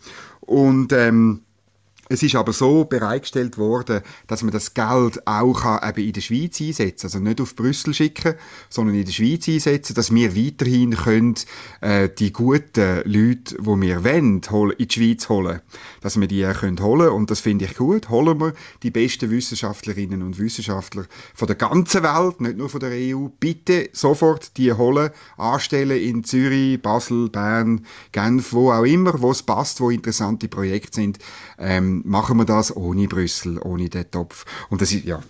Und 0.41 0.93
ähm, 0.93 1.43
es 2.11 2.25
ist 2.25 2.35
aber 2.35 2.53
so 2.53 2.85
bereitgestellt 2.85 3.57
worden, 3.57 4.01
dass 4.27 4.43
man 4.43 4.51
das 4.51 4.75
Geld 4.75 5.25
auch 5.29 5.61
kann 5.61 5.89
eben 5.89 6.09
in 6.09 6.13
der 6.13 6.21
Schweiz 6.21 6.61
einsetzen 6.61 7.07
Also 7.07 7.21
nicht 7.21 7.41
auf 7.41 7.55
Brüssel 7.55 7.95
schicken, 7.95 8.35
sondern 8.69 8.97
in 8.97 9.05
der 9.05 9.13
Schweiz 9.13 9.49
einsetzen, 9.49 9.95
dass 9.95 10.13
wir 10.13 10.35
weiterhin 10.35 10.97
können, 10.97 11.37
äh, 11.81 12.09
die 12.09 12.33
guten 12.33 13.03
Leute, 13.05 13.55
die 13.61 13.65
wir 13.65 14.03
wollen, 14.03 14.41
in 14.77 14.89
die 14.89 14.93
Schweiz 14.93 15.29
holen. 15.29 15.61
Dass 16.01 16.19
wir 16.19 16.27
die 16.27 16.43
können 16.43 16.81
holen 16.81 17.11
Und 17.11 17.31
das 17.31 17.39
finde 17.39 17.67
ich 17.67 17.77
gut. 17.77 18.09
Holen 18.11 18.41
wir 18.41 18.55
die 18.83 18.91
besten 18.91 19.31
Wissenschaftlerinnen 19.31 20.25
und 20.25 20.37
Wissenschaftler 20.41 21.05
von 21.35 21.47
der 21.47 21.57
ganzen 21.57 22.03
Welt, 22.03 22.41
nicht 22.41 22.57
nur 22.57 22.69
von 22.69 22.81
der 22.81 22.91
EU. 22.91 23.29
Bitte 23.39 23.89
sofort 23.93 24.57
die 24.57 24.73
holen, 24.73 25.11
anstellen 25.37 26.01
in 26.01 26.25
Zürich, 26.25 26.83
Basel, 26.83 27.29
Bern, 27.29 27.87
Genf, 28.11 28.53
wo 28.53 28.73
auch 28.73 28.83
immer, 28.83 29.23
wo 29.23 29.31
es 29.31 29.45
passt, 29.45 29.81
wo 29.81 29.91
interessante 29.91 30.49
Projekte 30.49 30.97
sind. 30.97 31.21
Ähm, 31.57 32.00
machen 32.05 32.37
wir 32.39 32.45
das 32.45 32.75
ohne 32.77 33.09
Brüssel, 33.09 33.59
ohne 33.59 33.89
den 33.89 34.11
Topf. 34.11 34.45
Und 34.69 34.81
das 34.81 34.93
ist, 34.93 35.05
ja, 35.05 35.21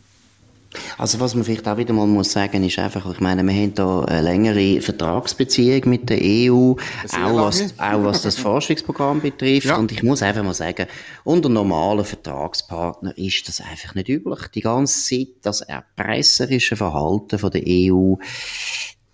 Also 0.99 1.19
was 1.19 1.35
man 1.35 1.45
vielleicht 1.45 1.67
auch 1.67 1.77
wieder 1.77 1.93
mal 1.93 2.07
muss 2.07 2.33
sagen, 2.33 2.63
ist 2.63 2.79
einfach, 2.79 3.11
ich 3.13 3.21
meine, 3.21 3.43
wir 3.43 3.53
haben 3.53 3.75
da 3.75 4.03
eine 4.03 4.23
längere 4.23 4.81
Vertragsbeziehung 4.81 5.89
mit 5.89 6.09
der 6.09 6.19
EU, 6.21 6.73
auch 6.73 7.37
was, 7.37 7.75
auch 7.79 8.05
was 8.05 8.23
das 8.23 8.39
Forschungsprogramm 8.39 9.21
betrifft. 9.21 9.67
Ja. 9.67 9.77
Und 9.77 9.91
ich 9.91 10.03
muss 10.03 10.23
einfach 10.23 10.45
mal 10.45 10.55
sagen, 10.55 10.87
unter 11.25 11.49
normalen 11.49 12.05
Vertragspartnern 12.05 13.15
ist 13.17 13.49
das 13.49 13.61
einfach 13.61 13.95
nicht 13.95 14.09
üblich. 14.09 14.47
Die 14.55 14.61
ganze 14.61 15.03
Zeit 15.03 15.29
das 15.43 15.61
erpresserische 15.63 16.77
Verhalten 16.77 17.39
von 17.39 17.51
der 17.51 17.63
EU, 17.67 18.15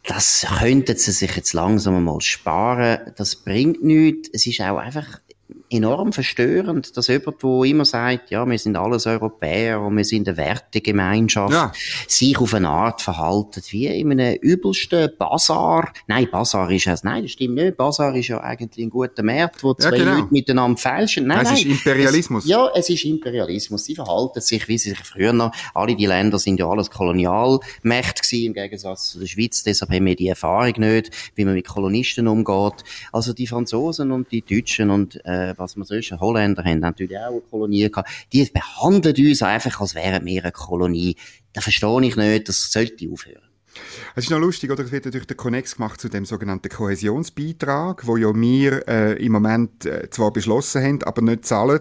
das 0.05 0.47
könnten 0.59 0.97
sie 0.97 1.13
sich 1.13 1.35
jetzt 1.35 1.53
langsam 1.53 2.05
mal 2.05 2.21
sparen. 2.21 3.13
Das 3.17 3.35
bringt 3.35 3.83
nichts. 3.83 4.29
Es 4.33 4.47
ist 4.47 4.61
auch 4.61 4.77
einfach 4.77 5.21
enorm 5.71 6.13
verstörend, 6.13 6.97
dass 6.97 7.09
jemand, 7.09 7.43
der 7.43 7.63
immer 7.65 7.85
sagt, 7.85 8.31
ja, 8.31 8.49
wir 8.49 8.59
sind 8.59 8.77
alles 8.77 9.07
Europäer 9.07 9.81
und 9.81 9.97
wir 9.97 10.05
sind 10.05 10.29
eine 10.29 10.37
Wertegemeinschaft, 10.37 11.53
ja. 11.53 11.73
sich 12.07 12.39
auf 12.39 12.55
eine 12.55 12.69
Art 12.69 13.03
verhaltet 13.03 13.73
wie 13.73 13.87
in 13.87 14.13
einem 14.13 14.39
übelsten 14.41 15.11
Bazar. 15.19 15.93
Nein, 16.07 16.29
Bazar 16.31 16.71
ist 16.71 16.87
es, 16.87 17.03
nein, 17.05 17.23
das 17.23 17.33
stimmt 17.33 17.57
nicht. 17.57 17.77
Bazar 17.77 18.15
ist 18.15 18.29
ja 18.29 18.41
eigentlich 18.41 18.87
ein 18.87 18.91
guter 18.91 19.23
Markt, 19.23 19.63
wo 19.63 19.75
zwei 19.75 19.97
ja, 19.97 20.05
genau. 20.05 20.17
Leute 20.17 20.29
miteinander 20.31 20.79
fälschen. 20.79 21.27
Nein, 21.27 21.41
es 21.41 21.45
nein, 21.51 21.57
ist 21.57 21.65
Imperialismus. 21.65 22.45
Es, 22.45 22.51
ja, 22.51 22.71
es 22.75 22.89
ist 22.89 23.05
Imperialismus. 23.05 23.85
Sie 23.85 23.95
verhalten 23.95 24.41
sich, 24.41 24.69
wie 24.69 24.79
sie 24.79 24.91
sich 24.91 24.99
früher 24.99 25.33
noch, 25.33 25.53
alle 25.75 25.97
die 25.97 26.07
Länder 26.07 26.39
sind 26.39 26.61
ja 26.61 26.69
alles 26.69 26.91
Kolonialmächte 26.91 28.23
gewesen, 28.23 28.47
im 28.47 28.55
Gegensatz 28.55 29.11
zu 29.11 29.19
der 29.19 29.27
Schweiz. 29.27 29.63
Deshalb 29.63 29.91
haben 29.91 30.07
wir 30.07 30.17
die 30.17 30.29
Erfahrung 30.29 30.75
nicht, 30.79 31.11
wie 31.35 31.45
man 31.45 31.55
mit 31.55 31.67
Kolonisten 31.67 32.29
umgeht. 32.29 32.85
Also 33.13 33.33
die 33.33 33.47
Franzosen 33.47 34.13
und 34.13 34.31
die 34.31 34.43
Deutschen 34.43 34.91
und 34.91 35.25
äh, 35.25 35.56
was 35.59 35.77
man 35.77 35.87
sonst, 35.87 36.13
Holländer 36.13 36.65
haben 36.65 36.81
natürlich 36.81 37.19
auch 37.19 37.31
eine 37.31 37.41
Kolonie 37.41 37.91
gehabt, 37.91 38.11
die 38.33 38.45
behandeln 38.45 39.27
uns 39.27 39.43
einfach, 39.43 39.81
als 39.81 39.95
wären 39.95 40.25
wir 40.25 40.43
eine 40.43 40.53
Kolonie. 40.53 41.17
Da 41.53 41.61
verstehe 41.61 42.05
ich 42.05 42.17
nicht, 42.17 42.49
das 42.49 42.71
sollte 42.71 43.11
aufhören. 43.11 43.43
Es 44.15 44.25
ist 44.25 44.31
noch 44.31 44.39
lustig, 44.39 44.71
oder? 44.71 44.85
Es 44.85 44.93
wird 44.93 45.13
durch 45.13 45.27
den 45.27 45.37
Connex 45.37 45.77
gemacht 45.77 46.01
zu 46.01 46.09
dem 46.09 46.25
sogenannten 46.25 46.69
Kohäsionsbeitrag, 46.69 48.07
wo 48.07 48.17
ja 48.17 48.35
wir 48.35 48.89
äh, 48.89 49.25
im 49.25 49.33
Moment 49.33 49.85
äh, 49.85 50.09
zwar 50.11 50.33
beschlossen 50.33 50.83
haben, 50.83 51.03
aber 51.03 51.23
nicht 51.23 51.45
zahlen, 51.45 51.81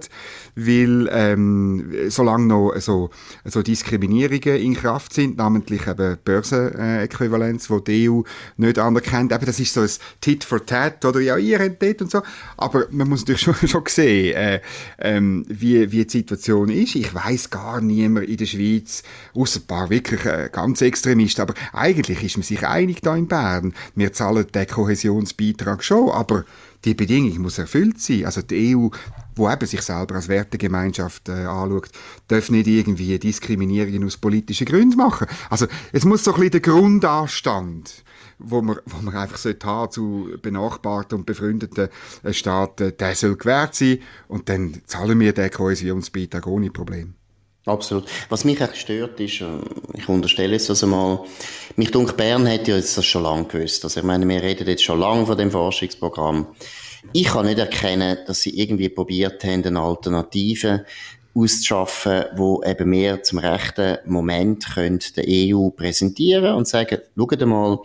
weil 0.55 1.09
ähm, 1.11 1.91
solange 2.09 2.47
noch 2.47 2.73
so, 2.77 3.09
so 3.43 3.61
Diskriminierungen 3.61 4.57
in 4.57 4.75
Kraft 4.75 5.13
sind, 5.13 5.37
namentlich 5.37 5.87
eben 5.87 6.17
Börsenäquivalenz, 6.23 7.69
wo 7.69 7.79
die 7.79 8.09
EU 8.09 8.21
nicht 8.57 8.79
anerkennt, 8.79 9.31
eben 9.31 9.45
das 9.45 9.59
ist 9.59 9.73
so 9.73 9.81
ein 9.81 9.89
Tit 10.21 10.43
for 10.43 10.65
Tat, 10.65 11.05
oder 11.05 11.19
ja, 11.19 11.37
ihr 11.37 11.59
habt 11.59 11.81
dort 11.81 12.01
und 12.01 12.11
so, 12.11 12.21
aber 12.57 12.87
man 12.91 13.09
muss 13.09 13.21
natürlich 13.21 13.41
schon, 13.59 13.67
schon 13.67 13.83
sehen, 13.87 14.35
äh, 14.35 14.61
ähm, 14.99 15.45
wie, 15.47 15.91
wie 15.91 16.05
die 16.05 16.09
Situation 16.09 16.69
ist. 16.69 16.95
Ich 16.95 17.13
weiß 17.13 17.49
gar 17.49 17.81
niemand 17.81 18.27
in 18.27 18.37
der 18.37 18.45
Schweiz, 18.45 19.03
außer 19.33 19.61
ein 19.61 19.67
paar 19.67 19.89
wirklich 19.89 20.25
äh, 20.25 20.49
ganz 20.51 20.81
Extremisten, 20.81 21.41
aber 21.41 21.53
eigentlich 21.85 22.23
ist 22.23 22.37
man 22.37 22.43
sich 22.43 22.65
einig 22.65 23.01
da 23.01 23.15
in 23.15 23.27
Bern. 23.27 23.73
Wir 23.93 24.11
zahlen 24.11 24.47
den 24.51 24.67
Kohäsionsbeitrag 24.67 25.83
schon, 25.83 26.09
aber 26.09 26.43
die 26.83 26.95
Bedingung 26.95 27.41
muss 27.41 27.59
erfüllt 27.59 28.01
sein. 28.01 28.25
Also 28.25 28.41
die 28.41 28.75
EU, 28.75 28.89
wo 29.35 29.49
eben 29.49 29.67
sich 29.67 29.81
selber 29.81 30.15
als 30.15 30.27
Wertegemeinschaft 30.27 31.29
äh, 31.29 31.45
anschaut, 31.45 31.89
darf 32.27 32.49
nicht 32.49 32.67
irgendwie 32.67 33.19
Diskriminierungen 33.19 34.03
aus 34.03 34.17
politischen 34.17 34.65
Gründen 34.65 34.97
machen. 34.97 35.27
Also 35.49 35.67
es 35.91 36.05
muss 36.05 36.23
so 36.23 36.31
ein 36.31 36.35
bisschen 36.35 36.51
der 36.51 36.61
Grundanstand 36.61 38.03
wo 38.37 38.61
man, 38.61 38.77
wo 38.85 39.01
man 39.01 39.15
einfach 39.15 39.37
sollte 39.37 39.65
haben 39.65 39.91
zu 39.91 40.29
benachbarten 40.41 41.19
und 41.19 41.25
befreundeten 41.25 41.87
äh, 42.21 42.33
Staaten, 42.33 42.91
der 42.97 43.15
soll 43.15 43.37
gewährt 43.37 43.75
sein 43.75 43.99
und 44.27 44.49
dann 44.49 44.81
zahlen 44.87 45.17
wir 45.21 45.31
den 45.31 45.49
Kohäsionsbeitrag 45.49 46.45
ohne 46.45 46.69
Problem. 46.69 47.13
Absolut. 47.65 48.05
Was 48.29 48.45
mich 48.45 48.61
echt 48.61 48.77
stört, 48.77 49.19
ist, 49.19 49.41
äh, 49.41 49.47
ich 49.93 50.07
unterstelle 50.07 50.53
jetzt 50.53 50.69
das 50.69 50.83
einmal, 50.83 51.21
mich 51.75 51.91
denke, 51.91 52.13
Bern 52.13 52.47
hat 52.47 52.67
ja 52.67 52.75
jetzt 52.75 52.97
das 52.97 53.05
schon 53.05 53.23
lange 53.23 53.45
gewusst. 53.45 53.83
Also 53.83 53.99
ich 53.99 54.05
meine, 54.05 54.27
wir 54.27 54.41
reden 54.41 54.67
jetzt 54.67 54.83
schon 54.83 54.99
lange 54.99 55.25
von 55.25 55.37
dem 55.37 55.51
Forschungsprogramm. 55.51 56.47
Ich 57.13 57.27
kann 57.27 57.45
nicht 57.45 57.59
erkennen, 57.59 58.17
dass 58.25 58.41
sie 58.41 58.57
irgendwie 58.57 58.89
probiert 58.89 59.43
haben, 59.43 59.63
eine 59.63 59.81
Alternative 59.81 60.85
auszuschaffen, 61.35 62.25
wo 62.35 62.63
eben 62.63 62.89
mehr 62.89 63.21
zum 63.23 63.39
rechten 63.39 63.97
Moment 64.05 64.73
können 64.73 64.99
der 65.15 65.25
EU 65.27 65.69
präsentieren 65.69 66.55
und 66.55 66.67
sagen, 66.67 66.99
schaut 67.17 67.45
mal, 67.45 67.79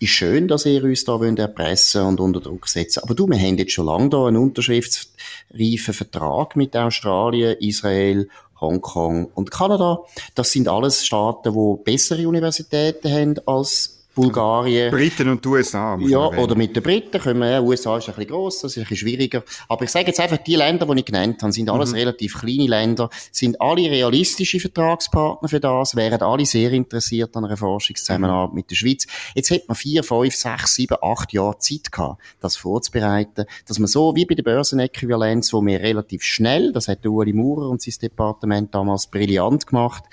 ist 0.00 0.10
schön, 0.10 0.48
dass 0.48 0.66
ihr 0.66 0.82
uns 0.82 1.04
da 1.04 1.18
erpressen 1.22 2.02
und 2.02 2.20
unter 2.20 2.40
Druck 2.40 2.66
setzen 2.68 3.02
Aber 3.02 3.14
du, 3.14 3.28
wir 3.28 3.38
haben 3.38 3.58
jetzt 3.58 3.72
schon 3.72 3.86
lange 3.86 4.08
da 4.08 4.26
einen 4.26 4.38
unterschriftsreifen 4.38 5.94
Vertrag 5.94 6.56
mit 6.56 6.76
Australien, 6.76 7.56
Israel 7.60 8.28
Hongkong 8.64 9.26
und 9.34 9.50
Kanada. 9.50 10.00
Das 10.34 10.52
sind 10.52 10.68
alles 10.68 11.04
Staaten, 11.04 11.52
die 11.52 11.82
bessere 11.84 12.26
Universitäten 12.28 13.10
haben 13.12 13.34
als 13.46 14.03
Bulgarien. 14.14 14.90
Briten 14.90 15.28
und 15.28 15.44
die 15.44 15.48
USA. 15.48 15.98
Ja, 16.00 16.26
oder 16.26 16.54
mit 16.54 16.74
den 16.76 16.82
Briten 16.82 17.20
können 17.20 17.40
wir, 17.40 17.50
ja, 17.50 17.60
USA 17.60 17.98
ist 17.98 18.08
ein 18.08 18.14
bisschen 18.14 18.30
grosser, 18.30 18.62
das 18.62 18.72
ist 18.72 18.78
ein 18.78 18.88
bisschen 18.88 19.08
schwieriger. 19.08 19.42
Aber 19.68 19.84
ich 19.84 19.90
sage 19.90 20.06
jetzt 20.06 20.20
einfach, 20.20 20.38
die 20.38 20.56
Länder, 20.56 20.86
die 20.86 21.00
ich 21.00 21.04
genannt 21.04 21.42
habe, 21.42 21.52
sind 21.52 21.68
alles 21.68 21.90
mhm. 21.90 21.98
relativ 21.98 22.38
kleine 22.38 22.66
Länder, 22.66 23.10
sind 23.32 23.60
alle 23.60 23.90
realistische 23.90 24.60
Vertragspartner 24.60 25.48
für 25.48 25.60
das, 25.60 25.96
wären 25.96 26.20
alle 26.22 26.46
sehr 26.46 26.72
interessiert 26.72 27.36
an 27.36 27.44
einer 27.44 27.56
Forschungszusammenarbeit 27.56 28.50
mhm. 28.50 28.56
mit 28.56 28.70
der 28.70 28.76
Schweiz. 28.76 29.06
Jetzt 29.34 29.50
hätte 29.50 29.66
man 29.68 29.76
vier, 29.76 30.04
fünf, 30.04 30.34
sechs, 30.34 30.74
sieben, 30.74 30.96
acht 31.02 31.32
Jahre 31.32 31.58
Zeit 31.58 31.90
gehabt, 31.90 32.22
das 32.40 32.56
vorzubereiten, 32.56 33.46
dass 33.66 33.78
man 33.78 33.88
so 33.88 34.14
wie 34.14 34.26
bei 34.26 34.34
der 34.34 34.42
Börsenäquivalenz, 34.44 35.52
wo 35.52 35.60
wir 35.64 35.80
relativ 35.80 36.22
schnell, 36.22 36.72
das 36.72 36.88
hat 36.88 37.04
Ueli 37.04 37.32
Maurer 37.32 37.68
und 37.68 37.82
sein 37.82 37.94
Departement 38.00 38.74
damals 38.74 39.08
brillant 39.08 39.66
gemacht, 39.66 40.04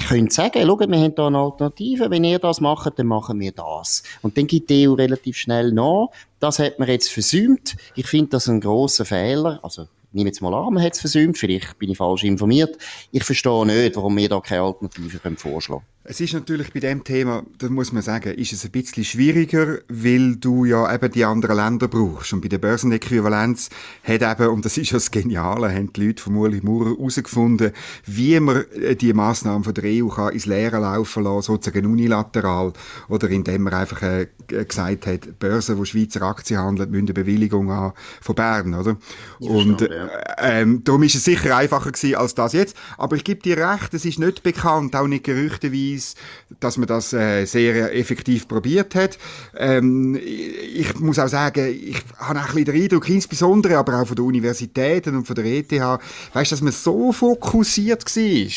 könnte 0.00 0.34
sagen, 0.34 0.66
schaut, 0.66 0.80
wir 0.80 0.86
haben 0.86 1.14
hier 1.14 1.26
eine 1.26 1.38
Alternative, 1.38 2.10
wenn 2.10 2.24
ihr 2.24 2.38
das 2.38 2.60
macht, 2.60 2.98
dann 2.98 3.06
machen 3.06 3.38
wir 3.38 3.52
das. 3.52 4.02
Und 4.22 4.36
dann 4.36 4.46
gibt 4.46 4.70
die 4.70 4.88
EU 4.88 4.94
relativ 4.94 5.36
schnell 5.36 5.72
nach. 5.72 6.08
Das 6.44 6.58
hat 6.58 6.78
man 6.78 6.86
jetzt 6.90 7.10
versäumt. 7.10 7.74
Ich 7.94 8.06
finde 8.06 8.32
das 8.32 8.50
ein 8.50 8.60
grosser 8.60 9.06
Fehler. 9.06 9.60
Also, 9.62 9.88
nehme 10.12 10.28
jetzt 10.28 10.42
mal 10.42 10.52
an, 10.52 10.74
man 10.74 10.82
hat 10.82 10.92
es 10.92 11.00
versäumt. 11.00 11.38
Vielleicht 11.38 11.78
bin 11.78 11.90
ich 11.90 11.96
falsch 11.96 12.22
informiert. 12.22 12.76
Ich 13.12 13.24
verstehe 13.24 13.64
nicht, 13.64 13.96
warum 13.96 14.14
wir 14.18 14.28
da 14.28 14.40
keine 14.40 14.60
Alternative 14.60 15.18
vorschlagen 15.38 15.80
können. 15.80 15.94
Es 16.06 16.20
ist 16.20 16.34
natürlich 16.34 16.70
bei 16.70 16.80
dem 16.80 17.02
Thema, 17.02 17.44
da 17.56 17.70
muss 17.70 17.90
man 17.90 18.02
sagen, 18.02 18.34
ist 18.34 18.52
es 18.52 18.62
ein 18.62 18.72
bisschen 18.72 19.04
schwieriger, 19.04 19.78
weil 19.88 20.36
du 20.36 20.66
ja 20.66 20.94
eben 20.94 21.10
die 21.10 21.24
anderen 21.24 21.56
Länder 21.56 21.88
brauchst. 21.88 22.34
Und 22.34 22.42
bei 22.42 22.48
der 22.48 22.58
Börsenäquivalenz 22.58 23.70
hat 24.02 24.20
eben, 24.20 24.50
und 24.50 24.66
das 24.66 24.76
ist 24.76 24.90
ja 24.90 24.98
das 24.98 25.10
Geniale, 25.10 25.74
haben 25.74 25.94
die 25.94 26.08
Leute 26.08 26.22
von 26.22 26.36
Uli 26.36 26.60
Maurer 26.62 26.90
herausgefunden, 26.90 27.72
wie 28.04 28.38
man 28.38 28.66
äh, 28.82 28.94
die 28.94 29.14
Massnahmen 29.14 29.64
von 29.64 29.72
der 29.72 29.84
EU 29.84 30.08
kann 30.08 30.34
ins 30.34 30.44
Leere 30.44 30.78
laufen 30.78 31.24
lassen, 31.24 31.46
sozusagen 31.46 31.86
unilateral, 31.86 32.74
oder 33.08 33.30
indem 33.30 33.62
man 33.62 33.72
einfach 33.72 34.02
äh, 34.02 34.26
gesagt 34.46 35.06
hat, 35.06 35.38
Börsen, 35.38 35.78
wo 35.78 35.86
Schweizer 35.86 36.20
Aktien 36.34 36.60
handeln, 36.60 36.90
müssen 36.90 37.06
eine 37.06 37.14
Bewilligung 37.14 37.70
haben 37.70 37.94
von 38.20 38.34
Bern, 38.34 38.74
oder? 38.74 38.96
und 39.38 39.82
äh, 39.82 40.08
ähm, 40.38 40.82
darum 40.84 41.02
ist 41.02 41.14
es 41.14 41.24
sicher 41.24 41.56
einfacher 41.56 41.92
gewesen 41.92 42.16
als 42.16 42.34
das 42.34 42.52
jetzt. 42.52 42.76
Aber 42.98 43.16
ich 43.16 43.24
gebe 43.24 43.40
dir 43.40 43.56
recht, 43.56 43.94
es 43.94 44.04
ist 44.04 44.18
nicht 44.18 44.42
bekannt, 44.42 44.96
auch 44.96 45.06
nicht 45.06 45.24
gerüchteweise, 45.24 46.16
dass 46.60 46.76
man 46.76 46.88
das 46.88 47.12
äh, 47.12 47.44
sehr 47.44 47.94
effektiv 47.94 48.48
probiert 48.48 48.94
hat. 48.94 49.18
Ähm, 49.56 50.16
ich 50.16 50.98
muss 50.98 51.18
auch 51.18 51.28
sagen, 51.28 51.66
ich 51.66 52.02
habe 52.18 52.40
ein 52.40 52.46
bisschen 52.46 52.64
den 52.64 52.82
Eindruck, 52.82 53.08
insbesondere 53.08 53.78
aber 53.78 54.00
auch 54.00 54.06
von 54.06 54.16
den 54.16 54.24
Universitäten 54.24 55.16
und 55.16 55.26
von 55.26 55.36
der 55.36 55.44
ETH, 55.44 55.72
weißt, 56.32 56.52
dass 56.52 56.60
man 56.60 56.72
so 56.72 57.12
fokussiert 57.12 58.04
war 58.04 58.50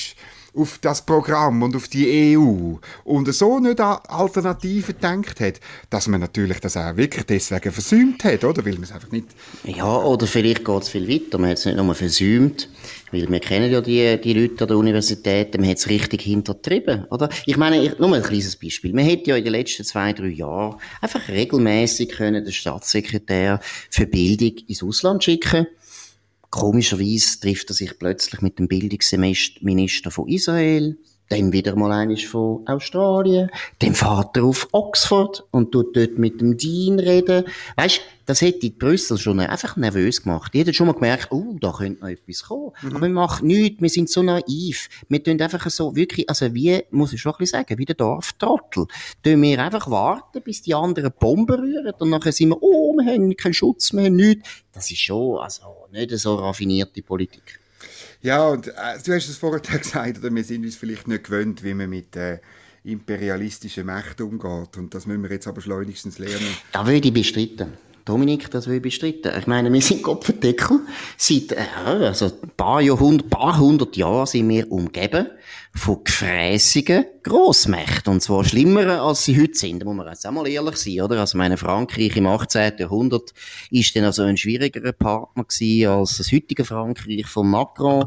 auf 0.54 0.80
das 0.80 1.06
Programm 1.06 1.63
und 1.63 1.75
auf 1.75 1.88
die 1.88 2.36
EU 2.38 2.75
und 3.04 3.34
so 3.34 3.60
nicht 3.60 3.80
an 3.80 4.00
Alternativen 4.08 4.96
gedacht 4.96 5.39
hat, 5.39 5.60
dass 5.89 6.08
man 6.08 6.22
natürlich 6.22 6.60
das 6.60 6.77
auch 6.77 6.96
wirklich 6.98 7.25
deswegen 7.25 7.72
versäumt 7.72 8.24
hat, 8.24 8.44
oder? 8.44 8.66
Weil 8.66 8.74
man 8.74 8.84
es 8.84 8.92
einfach 8.92 9.12
nicht... 9.12 9.27
Ja, 9.63 9.98
oder 9.98 10.27
vielleicht 10.27 10.66
geht 10.66 10.82
es 10.82 10.89
viel 10.89 11.08
weiter. 11.08 11.38
Man 11.38 11.51
hat 11.51 11.58
es 11.58 11.66
nicht 11.66 11.77
nur 11.77 11.96
versäumt, 11.96 12.70
weil 13.12 13.30
wir 13.30 13.39
kennen 13.39 13.72
ja 13.72 13.82
die, 13.82 14.20
die 14.22 14.34
Leute 14.34 14.63
an 14.63 14.68
der 14.68 14.77
Universität, 14.77 15.58
man 15.58 15.70
hat 15.70 15.77
es 15.77 15.89
richtig 15.89 16.22
hintertrieben, 16.22 17.06
oder? 17.06 17.30
Ich 17.46 17.58
meine, 17.58 17.84
ich, 17.84 17.98
nur 18.00 18.13
ein 18.13 18.24
kleines 18.24 18.56
Beispiel. 18.56 18.94
Man 18.94 19.06
hätte 19.06 19.32
ja 19.32 19.38
in 19.38 19.44
den 19.44 19.54
letzten 19.54 19.84
zwei, 19.84 20.13
drei 20.13 20.27
Jahren 20.27 20.80
einfach 21.01 21.27
regelmäßig 21.27 22.10
können 22.10 22.44
den 22.44 22.54
Staatssekretär 22.54 23.60
für 23.89 24.08
Bildung 24.08 24.58
ins 24.68 24.84
Ausland 24.84 25.24
schicken 25.24 25.68
Komischerweise 26.50 27.39
trifft 27.39 27.70
er 27.70 27.75
sich 27.75 28.00
plötzlich 28.00 28.42
mit 28.42 28.58
dem 28.60 28.68
Bildungsminister 28.68 30.12
von 30.12 30.27
Israel, 30.27 30.98
dann 31.29 31.51
wieder 31.51 31.75
mal 31.75 31.91
eines 31.91 32.24
von 32.24 32.65
Australien, 32.67 33.50
dem 33.81 33.93
Vater 33.93 34.43
auf 34.43 34.67
Oxford 34.72 35.43
und 35.51 35.72
tut 35.72 35.96
dort 35.96 36.17
mit 36.17 36.41
dem 36.41 36.57
Dean 36.57 37.00
reden. 37.00 37.46
Weißt, 37.75 38.01
das 38.25 38.41
hätte 38.41 38.69
Brüssel 38.69 39.17
schon 39.17 39.39
einfach 39.39 39.77
nervös 39.77 40.24
gemacht. 40.24 40.53
Die 40.53 40.60
hätten 40.60 40.74
schon 40.74 40.88
mal 40.88 40.93
gemerkt, 40.93 41.31
oh, 41.31 41.55
da 41.60 41.72
könnte 41.72 42.01
noch 42.01 42.10
etwas 42.10 42.43
kommen. 42.43 42.72
Mhm. 42.81 42.89
Aber 42.89 43.01
wir 43.01 43.10
machen 43.10 43.48
nichts, 43.48 43.81
wir 43.81 43.89
sind 43.89 44.10
so 44.10 44.22
naiv. 44.22 44.89
Wir 45.07 45.24
tun 45.24 45.41
einfach 45.41 45.69
so 45.69 45.96
wirklich, 45.96 46.29
also 46.29 46.53
wie, 46.53 46.84
muss 46.91 47.13
ich 47.13 47.22
schon 47.22 47.34
ein 47.34 47.38
bisschen 47.39 47.60
sagen, 47.60 47.77
wie 47.77 47.86
der 47.86 47.96
Dorftrottel. 47.96 48.88
Tun 49.24 49.41
wir 49.41 49.63
einfach 49.63 49.89
warten, 49.89 50.41
bis 50.41 50.62
die 50.62 50.75
anderen 50.75 51.12
Bomben 51.17 51.55
rühren 51.60 51.93
und 52.00 52.10
nachher 52.10 52.31
sind 52.31 52.50
wir, 52.50 52.62
oh, 52.62 52.93
wir 52.98 53.13
haben 53.13 53.36
keinen 53.36 53.53
Schutz, 53.53 53.93
wir 53.93 54.05
haben 54.05 54.15
nichts. 54.15 54.63
Das 54.74 54.91
ist 54.91 55.00
schon, 55.00 55.39
also, 55.39 55.88
nicht 55.91 56.12
so 56.12 56.36
raffinierte 56.36 57.01
Politik. 57.01 57.60
Ja, 58.22 58.48
und 58.48 58.68
äh, 58.68 58.72
du 59.06 59.14
hast 59.14 59.30
es 59.30 59.38
vorher 59.38 59.60
gesagt, 59.80 60.20
oder 60.20 60.34
wir 60.34 60.44
sind 60.44 60.66
uns 60.66 60.76
vielleicht 60.76 61.08
nicht 61.08 61.26
gewöhnt, 61.26 61.64
wie 61.64 61.74
man 61.74 61.90
mit 61.90 62.16
äh, 62.16 62.40
imperialistischen 62.84 63.86
Mächten 63.86 64.26
umgeht. 64.26 64.78
Und 64.78 64.94
das 64.94 65.06
müssen 65.06 65.24
wir 65.24 65.30
jetzt 65.30 65.48
aber 65.48 65.62
schleunigstens 65.62 66.20
lernen. 66.20 66.56
Da 66.72 66.86
würde 66.88 67.08
ich 67.08 67.14
bestreiten. 67.14 67.74
Dominik, 68.08 68.50
das 68.52 68.68
will 68.68 68.78
ich 68.78 68.82
bestreiten. 68.82 69.34
Ich 69.38 69.48
meine, 69.48 69.72
wir 69.72 69.82
sind 69.82 70.02
Kopfendeckel. 70.02 70.80
Seit 71.18 71.52
äh, 71.52 71.66
also 71.86 72.28
ein 72.28 72.52
paar 72.56 72.82
Jahrhundert, 72.82 73.30
paar 73.30 73.60
hundert 73.60 73.98
Jahren 73.98 74.26
sind 74.26 74.48
wir 74.48 74.72
umgeben 74.72 75.28
von 75.76 76.04
gefräßigen 76.04 77.06
Grossmächten. 77.24 78.14
Und 78.14 78.22
zwar 78.22 78.46
schlimmer, 78.46 79.02
als 79.02 79.26
sie 79.26 79.40
heute 79.40 79.56
sind. 79.56 79.82
Da 79.82 79.86
muss 79.86 79.96
man 79.96 80.08
jetzt 80.08 80.26
auch 80.26 80.32
mal 80.32 80.48
ehrlich 80.48 80.78
sein, 80.78 81.02
oder? 81.02 81.20
Also, 81.20 81.38
meine 81.38 81.58
Frankreich 81.58 82.16
im 82.16 82.28
18. 82.28 82.78
Jahrhundert 82.80 83.34
ist 83.72 83.94
dann 83.96 84.06
also 84.06 84.24
ein 84.24 84.38
schwierigerer 84.38 84.94
Partner 84.94 85.44
gewesen 85.44 85.90
als 85.90 86.18
das 86.18 86.32
heutige 86.32 86.64
Frankreich 86.64 87.26
von 87.26 87.50
Macron. 87.50 88.06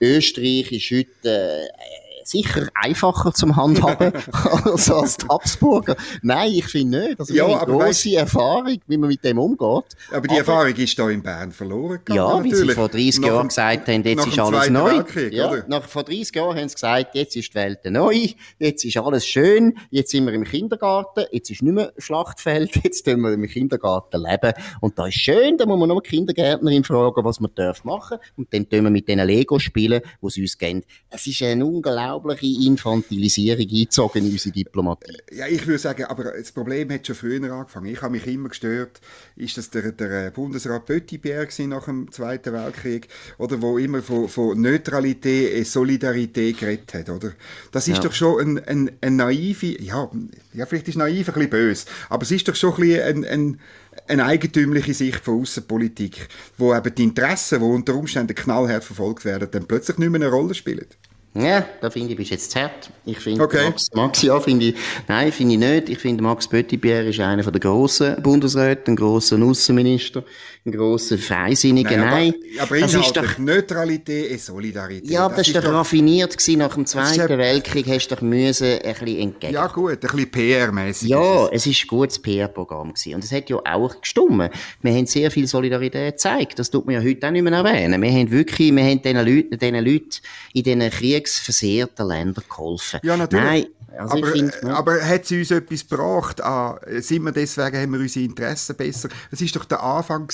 Österreich 0.00 0.72
ist 0.72 0.90
heute, 0.90 1.28
äh, 1.28 2.01
sicher 2.26 2.68
einfacher 2.74 3.32
zum 3.32 3.56
Handhaben 3.56 4.12
als, 4.32 4.90
als 4.90 5.16
die 5.16 5.26
Habsburger. 5.28 5.96
Nein, 6.22 6.52
ich 6.52 6.66
finde 6.66 7.00
nicht. 7.00 7.20
Also, 7.20 7.34
ja, 7.34 7.46
eine 7.46 7.66
grosse 7.66 7.86
weißt, 7.86 8.06
Erfahrung, 8.14 8.78
wie 8.86 8.96
man 8.96 9.08
mit 9.08 9.24
dem 9.24 9.38
umgeht. 9.38 9.96
Aber 10.10 10.28
die 10.28 10.30
aber, 10.30 10.38
Erfahrung 10.38 10.74
ist 10.74 10.98
da 10.98 11.10
in 11.10 11.22
Bern 11.22 11.52
verloren 11.52 11.98
gegangen. 12.04 12.16
Ja, 12.16 12.36
natürlich. 12.36 12.62
wie 12.62 12.68
sie 12.68 12.74
vor 12.74 12.88
30 12.88 13.20
nach 13.20 13.28
Jahren 13.28 13.48
gesagt 13.48 13.88
haben, 13.88 14.02
jetzt 14.02 14.26
ist 14.26 14.38
alles 14.38 14.70
neu. 14.70 15.04
Ja, 15.30 15.64
nach, 15.68 15.84
vor 15.84 16.04
30 16.04 16.34
Jahren 16.34 16.56
haben 16.56 16.68
sie 16.68 16.74
gesagt, 16.74 17.14
jetzt 17.14 17.36
ist 17.36 17.50
die 17.50 17.54
Welt 17.54 17.78
neu, 17.84 18.28
jetzt 18.58 18.84
ist 18.84 18.96
alles 18.96 19.26
schön, 19.26 19.78
jetzt 19.90 20.10
sind 20.10 20.26
wir 20.26 20.32
im 20.32 20.44
Kindergarten, 20.44 21.24
jetzt 21.32 21.50
ist 21.50 21.62
nicht 21.62 21.74
mehr 21.74 21.92
Schlachtfeld, 21.98 22.76
jetzt 22.84 23.04
tun 23.04 23.20
wir 23.20 23.32
im 23.32 23.46
Kindergarten 23.46 24.22
leben. 24.22 24.52
Und 24.80 24.98
da 24.98 25.06
ist 25.06 25.18
schön, 25.18 25.56
da 25.56 25.66
muss 25.66 25.78
man 25.78 25.88
nur 25.88 26.02
Kindergärtnerin 26.02 26.84
fragen, 26.84 27.24
was 27.24 27.40
man 27.40 27.50
darf 27.54 27.84
machen. 27.84 28.18
Und 28.36 28.52
dann 28.52 28.68
tun 28.68 28.84
wir 28.84 28.90
mit 28.90 29.08
diesen 29.08 29.24
Lego 29.26 29.58
spielen, 29.58 30.02
die 30.22 30.30
sie 30.30 30.42
uns 30.42 30.58
geben. 30.58 30.82
Es 31.10 31.26
ist 31.26 31.42
ein 31.42 31.62
unglaublich 31.62 32.11
unglaubliche 32.14 32.66
Infantilisierung 32.66 33.66
eingezogen 33.68 34.24
in 34.24 34.32
unsere 34.32 34.52
Diplomatie. 34.52 35.16
Ja, 35.32 35.46
ich 35.46 35.66
würde 35.66 35.78
sagen, 35.78 36.04
aber 36.04 36.24
das 36.24 36.52
Problem 36.52 36.90
hat 36.90 37.06
schon 37.06 37.16
früher 37.16 37.52
angefangen. 37.52 37.86
Ich 37.86 38.02
habe 38.02 38.12
mich 38.12 38.26
immer 38.26 38.48
gestört, 38.48 39.00
ist 39.36 39.56
das 39.56 39.70
der, 39.70 39.92
der 39.92 40.30
Bundesrat 40.30 40.86
Pöttibär 40.86 41.48
nach 41.66 41.84
dem 41.84 42.10
Zweiten 42.10 42.52
Weltkrieg, 42.52 43.08
oder 43.38 43.60
wo 43.62 43.78
immer 43.78 44.02
von, 44.02 44.28
von 44.28 44.60
Neutralität 44.60 45.58
und 45.58 45.66
Solidarität 45.66 46.58
geredet 46.58 46.94
hat, 46.94 47.08
oder? 47.08 47.32
Das 47.70 47.88
ist 47.88 47.98
ja. 47.98 48.02
doch 48.02 48.12
schon 48.12 48.40
ein, 48.40 48.64
ein, 48.64 48.92
ein 49.00 49.16
naive, 49.16 49.80
ja, 49.82 50.10
ja, 50.54 50.66
vielleicht 50.66 50.88
ist 50.88 50.96
naiv 50.96 51.28
ein 51.28 51.34
bisschen 51.34 51.50
böse, 51.50 51.86
aber 52.08 52.22
es 52.22 52.30
ist 52.30 52.48
doch 52.48 52.54
schon 52.54 52.74
ein 52.74 52.80
bisschen 52.80 53.02
ein, 53.02 53.24
ein 53.24 53.60
eine 54.08 54.24
eigentümliche 54.24 54.94
Sicht 54.94 55.20
von 55.20 55.42
Außenpolitik, 55.42 56.28
wo 56.56 56.74
eben 56.74 56.94
die 56.94 57.04
Interessen, 57.04 57.60
die 57.60 57.64
unter 57.64 57.94
Umständen 57.94 58.34
knallhart 58.34 58.84
verfolgt 58.84 59.24
werden, 59.26 59.48
dann 59.50 59.66
plötzlich 59.66 59.98
nicht 59.98 60.10
mehr 60.10 60.20
eine 60.20 60.30
Rolle 60.30 60.54
spielen. 60.54 60.86
Ja, 61.34 61.66
da 61.80 61.88
finde 61.88 62.10
ich, 62.10 62.16
bist 62.16 62.30
jetzt 62.30 62.50
zu 62.50 62.60
hart. 62.60 62.90
Ich 63.06 63.18
finde, 63.18 63.42
okay. 63.42 63.64
Max, 63.64 63.88
Max, 63.94 64.22
ja, 64.22 64.38
finde 64.38 64.66
ich, 64.66 64.74
nein, 65.08 65.32
finde 65.32 65.54
ich 65.54 65.60
nicht. 65.60 65.88
Ich 65.88 65.98
finde, 65.98 66.22
Max 66.22 66.46
Pöttibär 66.46 67.06
ist 67.06 67.20
einer 67.20 67.42
der 67.42 67.60
grossen 67.60 68.22
Bundesräte, 68.22 68.90
ein 68.90 68.96
grosser 68.96 69.40
Außenminister 69.42 70.24
ein 70.64 70.72
grosser 70.72 71.18
Freisinniger. 71.18 71.96
Nein, 71.96 72.34
aber, 72.60 72.76
aber 72.76 72.80
das 72.80 72.94
ist 72.94 73.16
doch 73.16 73.38
Neutralität 73.38 74.30
und 74.30 74.40
Solidarität. 74.40 75.10
Ja, 75.10 75.26
das, 75.28 75.38
das 75.38 75.48
ist 75.48 75.56
doch 75.56 75.64
raffiniert 75.64 76.36
gewesen. 76.36 76.58
Nach 76.58 76.74
dem 76.74 76.86
Zweiten 76.86 77.36
Weltkrieg 77.36 77.86
hast 77.88 78.08
du 78.08 78.14
doch 78.14 78.22
müssen 78.22 78.78
ein 78.78 78.80
bisschen 78.80 79.18
entgegen. 79.18 79.54
Ja 79.54 79.66
gut, 79.66 79.92
ein 79.92 79.98
bisschen 79.98 80.30
PR-mäßig. 80.30 81.08
Ja, 81.08 81.48
es 81.48 81.66
ist 81.66 81.82
ein 81.82 81.88
gutes 81.88 82.20
PR-Programm 82.20 82.94
gewesen. 82.94 83.14
Und 83.16 83.24
es 83.24 83.32
hat 83.32 83.50
ja 83.50 83.56
auch 83.56 84.00
gestummt. 84.00 84.50
Wir 84.82 84.92
haben 84.92 85.06
sehr 85.06 85.32
viel 85.32 85.48
Solidarität 85.48 86.14
gezeigt. 86.14 86.60
Das 86.60 86.70
tut 86.70 86.86
man 86.86 86.94
ja 86.94 87.02
heute 87.02 87.26
auch 87.26 87.32
nicht 87.32 87.42
mehr 87.42 87.52
erwähnen. 87.52 88.00
Wir 88.00 88.12
haben 88.12 88.30
wirklich, 88.30 88.72
wir 88.72 88.84
haben 88.84 89.02
diesen 89.02 89.16
Leuten, 89.16 89.58
diesen 89.58 89.84
Leuten 89.84 90.10
in 90.52 90.62
diesen 90.62 90.92
kriegsversehrten 91.22 92.06
Ländern 92.06 92.44
geholfen. 92.48 93.00
Ja, 93.02 93.16
natürlich. 93.16 93.44
Nein, 93.44 93.66
also 93.96 94.16
aber, 94.16 94.26
find, 94.28 94.62
ne? 94.62 94.74
aber 94.74 95.04
hat 95.04 95.26
sie 95.26 95.40
uns 95.40 95.50
etwas 95.50 95.86
gebracht? 95.86 96.42
Ah, 96.42 96.80
sind 96.98 97.24
wir 97.24 97.32
deswegen, 97.32 97.76
haben 97.76 97.92
wir 97.92 98.00
unsere 98.00 98.24
Interessen 98.24 98.74
besser? 98.74 99.08
Es 99.30 99.40
ist 99.40 99.54
doch 99.54 99.64
der 99.64 99.82
Anfang 99.82 100.30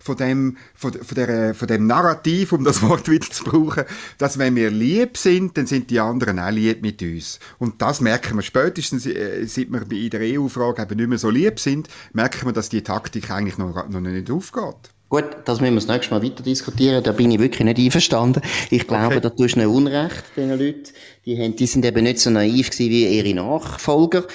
von 0.00 0.16
dem, 0.16 0.56
von, 0.74 0.92
von, 0.92 1.14
der, 1.14 1.54
von 1.54 1.68
dem 1.68 1.86
Narrativ, 1.86 2.52
um 2.52 2.64
das 2.64 2.82
Wort 2.82 3.08
wieder 3.08 3.30
zu 3.30 3.44
brauchen, 3.44 3.84
dass 4.18 4.38
wenn 4.38 4.56
wir 4.56 4.70
lieb 4.70 5.16
sind, 5.16 5.56
dann 5.56 5.66
sind 5.66 5.90
die 5.90 6.00
anderen 6.00 6.38
auch 6.38 6.50
lieb 6.50 6.82
mit 6.82 7.00
uns. 7.02 7.38
Und 7.58 7.80
das 7.80 8.00
merken 8.00 8.36
wir 8.36 8.42
spätestens, 8.42 9.06
äh, 9.06 9.44
seit 9.46 9.70
wir 9.70 9.90
in 9.92 10.10
der 10.10 10.40
EU-Frage 10.40 10.82
eben 10.82 10.96
nicht 10.96 11.08
mehr 11.08 11.18
so 11.18 11.30
lieb 11.30 11.60
sind, 11.60 11.88
merken 12.12 12.46
wir, 12.46 12.52
dass 12.52 12.68
die 12.68 12.82
Taktik 12.82 13.30
eigentlich 13.30 13.58
noch, 13.58 13.88
noch 13.88 14.00
nicht 14.00 14.30
aufgeht. 14.30 14.92
Gut, 15.08 15.24
das 15.46 15.60
müssen 15.60 15.74
wir 15.74 15.80
das 15.80 15.88
nächste 15.88 16.14
Mal 16.14 16.22
weiter 16.22 16.42
diskutieren. 16.42 17.02
Da 17.02 17.12
bin 17.12 17.30
ich 17.30 17.38
wirklich 17.38 17.64
nicht 17.64 17.78
einverstanden. 17.78 18.42
Ich 18.70 18.86
glaube, 18.86 19.16
okay. 19.16 19.20
da 19.20 19.30
tust 19.30 19.54
du 19.56 19.60
nicht 19.60 19.68
Unrecht, 19.68 20.22
diesen 20.36 20.50
Leuten. 20.50 20.82
Die, 21.24 21.38
haben, 21.38 21.56
die 21.56 21.66
sind 21.66 21.84
eben 21.86 22.04
nicht 22.04 22.18
so 22.18 22.28
naiv 22.28 22.70
gewesen 22.70 22.90
wie 22.90 23.18
ihre 23.18 23.34
Nachfolger. 23.34 24.26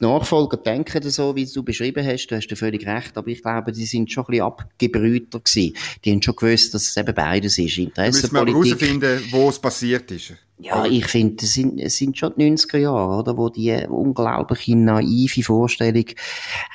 Die 0.00 0.04
Nachfolger 0.04 0.56
denken 0.56 1.08
so, 1.08 1.36
wie 1.36 1.46
du 1.46 1.62
beschrieben 1.62 2.04
hast. 2.04 2.26
Du 2.26 2.34
hast 2.34 2.48
ja 2.48 2.56
völlig 2.56 2.84
recht. 2.84 3.16
Aber 3.16 3.28
ich 3.28 3.42
glaube, 3.42 3.70
die 3.70 3.86
sind 3.86 4.10
schon 4.10 4.24
ein 4.24 4.30
bisschen 4.32 4.44
abgebrühter 4.44 5.38
gewesen. 5.38 5.76
Die 6.04 6.12
haben 6.12 6.22
schon 6.22 6.34
gewusst, 6.34 6.74
dass 6.74 6.82
es 6.82 6.96
eben 6.96 7.14
beides 7.14 7.56
ist. 7.58 7.78
Interessenpolitik. 7.78 8.78
Da 8.78 8.86
müssen 8.86 9.00
wir 9.00 9.08
herausfinden, 9.08 9.32
wo 9.32 9.48
es 9.48 9.58
passiert 9.58 10.10
ist. 10.10 10.34
Ja, 10.60 10.84
ich 10.86 11.06
finde, 11.06 11.44
es 11.44 11.54
sind, 11.54 11.78
es 11.78 11.98
sind 11.98 12.18
schon 12.18 12.32
die 12.36 12.50
90er 12.50 12.78
Jahre, 12.78 13.20
oder, 13.20 13.36
wo 13.36 13.48
die 13.48 13.86
unglaubliche 13.88 14.74
naive 14.74 15.44
Vorstellung 15.44 16.04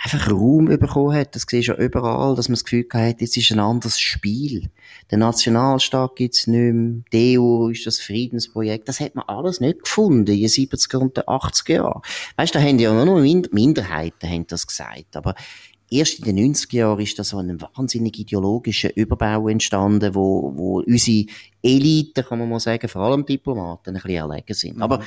einfach 0.01 0.31
Raum 0.31 0.65
bekommen 0.65 1.13
hat. 1.13 1.35
Das 1.35 1.45
siehst 1.49 1.67
du 1.67 1.73
ja 1.73 1.77
überall, 1.77 2.33
dass 2.35 2.47
man 2.47 2.53
das 2.53 2.63
Gefühl 2.63 2.87
hat, 2.93 3.19
jetzt 3.19 3.35
ist 3.35 3.51
ein 3.51 3.59
anderes 3.59 3.99
Spiel. 3.99 4.69
Der 5.11 5.17
Nationalstaat 5.17 6.15
gibt's 6.15 6.47
nicht 6.47 6.73
mehr, 6.73 7.01
die 7.11 7.37
EU 7.37 7.67
ist 7.67 7.85
das 7.85 7.99
Friedensprojekt. 7.99 8.87
Das 8.87 9.01
hat 9.01 9.15
man 9.15 9.25
alles 9.27 9.59
nicht 9.59 9.83
gefunden 9.83 10.31
in 10.31 10.39
den 10.39 10.47
70er 10.47 10.97
und 10.97 11.17
den 11.17 11.25
80er 11.25 11.73
Jahren. 11.73 12.01
Weißt 12.37 12.55
du, 12.55 12.59
da 12.59 12.65
haben 12.65 12.79
ja 12.79 13.03
nur 13.03 13.19
Minderheiten 13.19 14.29
haben 14.29 14.47
das 14.47 14.65
gesagt. 14.65 15.17
Aber 15.17 15.35
erst 15.93 16.19
in 16.19 16.35
den 16.35 16.53
90er 16.53 16.75
Jahren 16.75 16.99
ist 16.99 17.17
da 17.17 17.23
so 17.23 17.37
ein 17.37 17.61
wahnsinnig 17.61 18.17
ideologischer 18.19 18.95
Überbau 18.95 19.47
entstanden, 19.47 20.15
wo, 20.15 20.51
wo 20.55 20.79
unsere 20.81 21.27
Elite, 21.61 22.23
kann 22.23 22.39
man 22.39 22.49
mal 22.49 22.59
sagen, 22.59 22.87
vor 22.87 23.03
allem 23.03 23.25
Diplomaten, 23.25 23.89
ein 23.89 23.93
bisschen 23.93 24.09
erlegen 24.09 24.53
sind. 24.53 24.77
Mhm. 24.77 24.83
Aber 24.83 25.03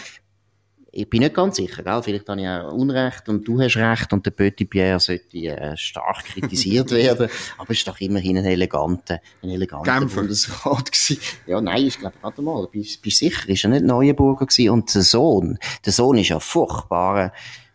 ich 0.92 1.10
bin 1.10 1.20
nicht 1.20 1.34
ganz 1.34 1.56
sicher, 1.56 1.82
gell? 1.82 2.02
vielleicht 2.02 2.28
habe 2.28 2.40
ich 2.40 2.48
auch 2.48 2.72
Unrecht 2.72 3.28
und 3.28 3.46
du 3.46 3.60
hast 3.60 3.76
Recht 3.76 4.12
und 4.14 4.24
der 4.24 4.30
Petit 4.30 4.70
Pierre 4.70 4.98
sollte 4.98 5.36
äh, 5.36 5.76
stark 5.76 6.24
kritisiert 6.24 6.90
werden, 6.92 7.28
aber 7.58 7.70
es 7.70 7.78
ist 7.78 7.88
doch 7.88 8.00
immerhin 8.00 8.38
ein 8.38 8.46
eleganter, 8.46 9.20
ein 9.42 9.50
eleganter 9.50 9.92
Kämpfer. 9.98 10.20
Bundesrat 10.20 10.90
gewesen. 10.90 11.18
Ja, 11.46 11.60
nein, 11.60 11.84
ich 11.84 11.98
glaube, 11.98 12.16
warte 12.22 12.40
mal, 12.40 12.66
bist, 12.68 13.02
bist 13.02 13.18
sicher, 13.18 13.46
ist 13.48 13.64
er 13.64 13.70
nicht 13.70 13.84
Neuenburger 13.84 14.46
gewesen 14.46 14.70
und 14.70 14.94
der 14.94 15.02
Sohn, 15.02 15.58
der 15.84 15.92
Sohn 15.92 16.16
ist 16.16 16.28
ja 16.28 16.40
furchtbarer 16.40 17.32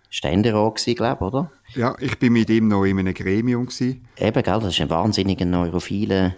Ständerat 0.10 0.76
gewesen, 0.76 0.96
glaube 0.96 1.26
oder? 1.26 1.52
Ja, 1.76 1.96
ich 2.00 2.18
bin 2.20 2.34
mit 2.34 2.50
ihm 2.50 2.68
noch 2.68 2.84
in 2.84 3.00
einem 3.00 3.14
Gremium 3.14 3.66
gewesen. 3.66 4.06
Eben, 4.18 4.44
gell, 4.44 4.60
das 4.60 4.74
ist 4.74 4.82
ein 4.82 4.90
wahnsinniger 4.90 5.46
neurophiler 5.46 6.36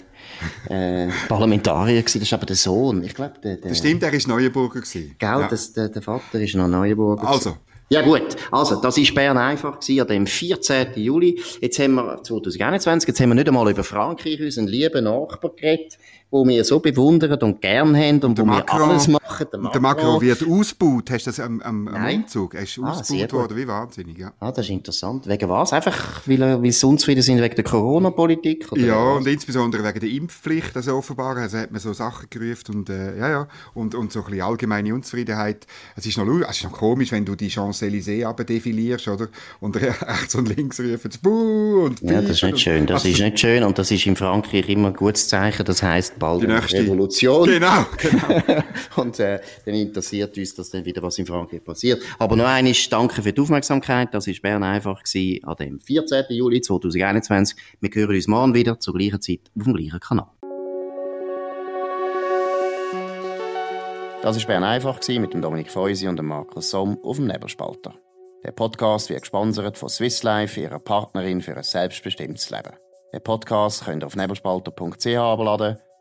äh, 0.69 1.07
Parlamentarier 1.27 2.01
gewesen. 2.01 2.19
Das 2.19 2.27
ist 2.27 2.33
aber 2.33 2.45
der 2.45 2.55
Sohn. 2.55 3.03
Ich 3.03 3.15
glaube, 3.15 3.33
der, 3.43 3.57
der, 3.57 3.69
Das 3.69 3.79
stimmt, 3.79 4.03
er 4.03 4.13
ist 4.13 4.27
Neuenburger 4.27 4.81
gewesen. 4.81 5.15
Gell, 5.17 5.29
ja. 5.29 5.47
das, 5.47 5.73
der, 5.73 5.89
der 5.89 6.01
Vater 6.01 6.39
ist 6.39 6.55
noch 6.55 6.67
Neuenburger. 6.67 7.27
Also. 7.27 7.57
Ja 7.89 8.01
gut, 8.01 8.35
also 8.49 8.81
das 8.81 8.97
ist 8.97 9.13
Bern 9.13 9.37
einfach 9.37 9.79
gewesen, 9.79 10.01
an 10.01 10.07
dem 10.07 10.25
14. 10.25 10.93
Juli. 10.95 11.39
Jetzt 11.61 11.77
haben 11.77 11.95
wir 11.95 12.23
2021, 12.23 13.07
jetzt 13.07 13.19
haben 13.19 13.29
wir 13.29 13.35
nicht 13.35 13.47
einmal 13.47 13.69
über 13.69 13.83
Frankreich, 13.83 14.41
unseren 14.41 14.67
lieben 14.67 15.03
Nachbar 15.03 15.51
geredet, 15.55 15.99
wo 16.33 16.47
wir 16.47 16.63
so 16.65 16.79
bewundern 16.79 17.39
und 17.39 17.61
gern 17.61 17.95
haben 17.95 18.15
und, 18.15 18.25
und 18.25 18.39
wo 18.39 18.45
Macron, 18.45 18.79
wir 18.79 18.87
alles 18.87 19.07
machen. 19.07 19.45
Der 19.51 19.59
Macron, 19.59 19.71
der 19.71 19.81
Macron 19.81 20.21
wird 20.21 20.47
ausgebaut. 20.49 21.11
Hast 21.11 21.27
du 21.27 21.29
das 21.29 21.39
am, 21.39 21.61
am, 21.61 21.87
am 21.87 22.15
Umzug? 22.15 22.55
Er 22.55 22.63
ist 22.63 22.79
ah, 22.81 22.89
ausgebaut 22.89 23.33
worden, 23.33 23.57
wie 23.57 23.67
wahnsinnig, 23.67 24.17
ja. 24.17 24.33
Ah, 24.39 24.51
das 24.51 24.65
ist 24.65 24.71
interessant. 24.71 25.27
Wegen 25.27 25.47
was? 25.47 25.73
Einfach, 25.73 26.21
weil, 26.25 26.39
weil 26.39 26.71
sie 26.71 26.87
unzufrieden 26.87 27.21
sind 27.21 27.39
wegen 27.39 27.53
der 27.53 27.63
Corona-Politik? 27.63 28.65
Ja, 28.75 28.95
was? 28.95 29.17
und 29.17 29.27
insbesondere 29.27 29.83
wegen 29.83 29.99
der 29.99 30.09
Impfpflicht, 30.09 30.75
also 30.75 30.95
offenbar. 30.95 31.37
Also 31.37 31.59
hat 31.59 31.71
man 31.71 31.79
so 31.79 31.93
Sachen 31.93 32.27
gerufen 32.31 32.77
und, 32.77 32.89
äh, 32.89 33.15
ja, 33.15 33.29
ja. 33.29 33.47
Und, 33.75 33.93
und 33.93 34.11
so 34.11 34.21
ein 34.21 34.25
bisschen 34.25 34.41
allgemeine 34.41 34.91
Unzufriedenheit. 34.91 35.67
Es 35.95 36.07
ist 36.07 36.17
noch, 36.17 36.27
es 36.49 36.57
ist 36.57 36.63
noch 36.63 36.71
komisch, 36.71 37.11
wenn 37.11 37.25
du 37.25 37.35
die 37.35 37.49
Champs-Élysées 37.49 38.25
abdefilierst, 38.25 39.07
oder? 39.07 39.27
Und 39.59 39.75
rechts 39.81 40.33
und 40.33 40.49
links 40.55 40.79
rufen 40.79 41.11
Buh 41.21 41.85
und 41.85 42.01
Ja, 42.01 42.23
das 42.23 42.31
ist 42.31 42.43
nicht 42.43 42.59
schön. 42.59 42.87
Das 42.87 43.03
also, 43.03 43.09
ist 43.09 43.21
nicht 43.21 43.39
schön 43.39 43.63
und 43.63 43.77
das 43.77 43.91
ist 43.91 44.07
in 44.07 44.15
Frankreich 44.15 44.67
immer 44.67 44.87
ein 44.87 44.95
gutes 44.95 45.27
Zeichen. 45.27 45.63
Das 45.63 45.83
heisst, 45.83 46.22
bald 46.23 46.41
die 46.41 46.47
nächste 46.47 46.77
Revolution. 46.79 47.47
Genau, 47.47 47.85
genau. 47.97 48.63
und 48.95 49.19
äh, 49.19 49.41
dann 49.65 49.75
interessiert 49.75 50.37
uns, 50.37 50.55
dass 50.55 50.69
dann 50.69 50.85
wieder 50.85 51.03
was 51.03 51.17
in 51.17 51.25
Frankreich 51.25 51.63
passiert. 51.63 52.01
Aber 52.17 52.35
noch 52.35 52.45
einmal 52.45 52.73
danke 52.89 53.21
für 53.21 53.33
die 53.33 53.41
Aufmerksamkeit. 53.41 54.13
Das 54.13 54.27
war 54.27 54.33
Bern 54.41 54.63
einfach 54.63 55.03
gewesen, 55.03 55.43
an 55.43 55.55
dem 55.57 55.81
14. 55.81 56.25
Juli 56.29 56.61
2021. 56.61 57.57
Wir 57.81 57.89
hören 57.93 58.15
uns 58.15 58.27
morgen 58.27 58.53
wieder 58.53 58.79
zur 58.79 58.93
gleichen 58.93 59.21
Zeit 59.21 59.41
auf 59.57 59.63
dem 59.63 59.73
gleichen 59.73 59.99
Kanal. 59.99 60.27
Das 64.21 64.39
war 64.39 64.47
Bern 64.47 64.63
einfach 64.63 64.99
mit 65.09 65.33
dem 65.33 65.41
Dominik 65.41 65.69
Feusi 65.69 66.07
und 66.07 66.17
dem 66.17 66.27
Markus 66.27 66.69
Somm 66.69 66.97
auf 67.03 67.17
dem 67.17 67.27
Nebelspalter. 67.27 67.95
Der 68.45 68.51
Podcast 68.51 69.09
wird 69.09 69.21
gesponsert 69.21 69.77
von 69.77 69.89
Swiss 69.89 70.23
Life, 70.23 70.59
ihrer 70.59 70.79
Partnerin 70.79 71.41
für 71.41 71.55
ein 71.55 71.63
selbstbestimmtes 71.63 72.49
Leben. 72.49 72.73
Den 73.13 73.21
Podcast 73.21 73.85
könnt 73.85 74.03
ihr 74.03 74.07
auf 74.07 74.15
nebelspalter.ch 74.15 75.07
abladen 75.17 75.77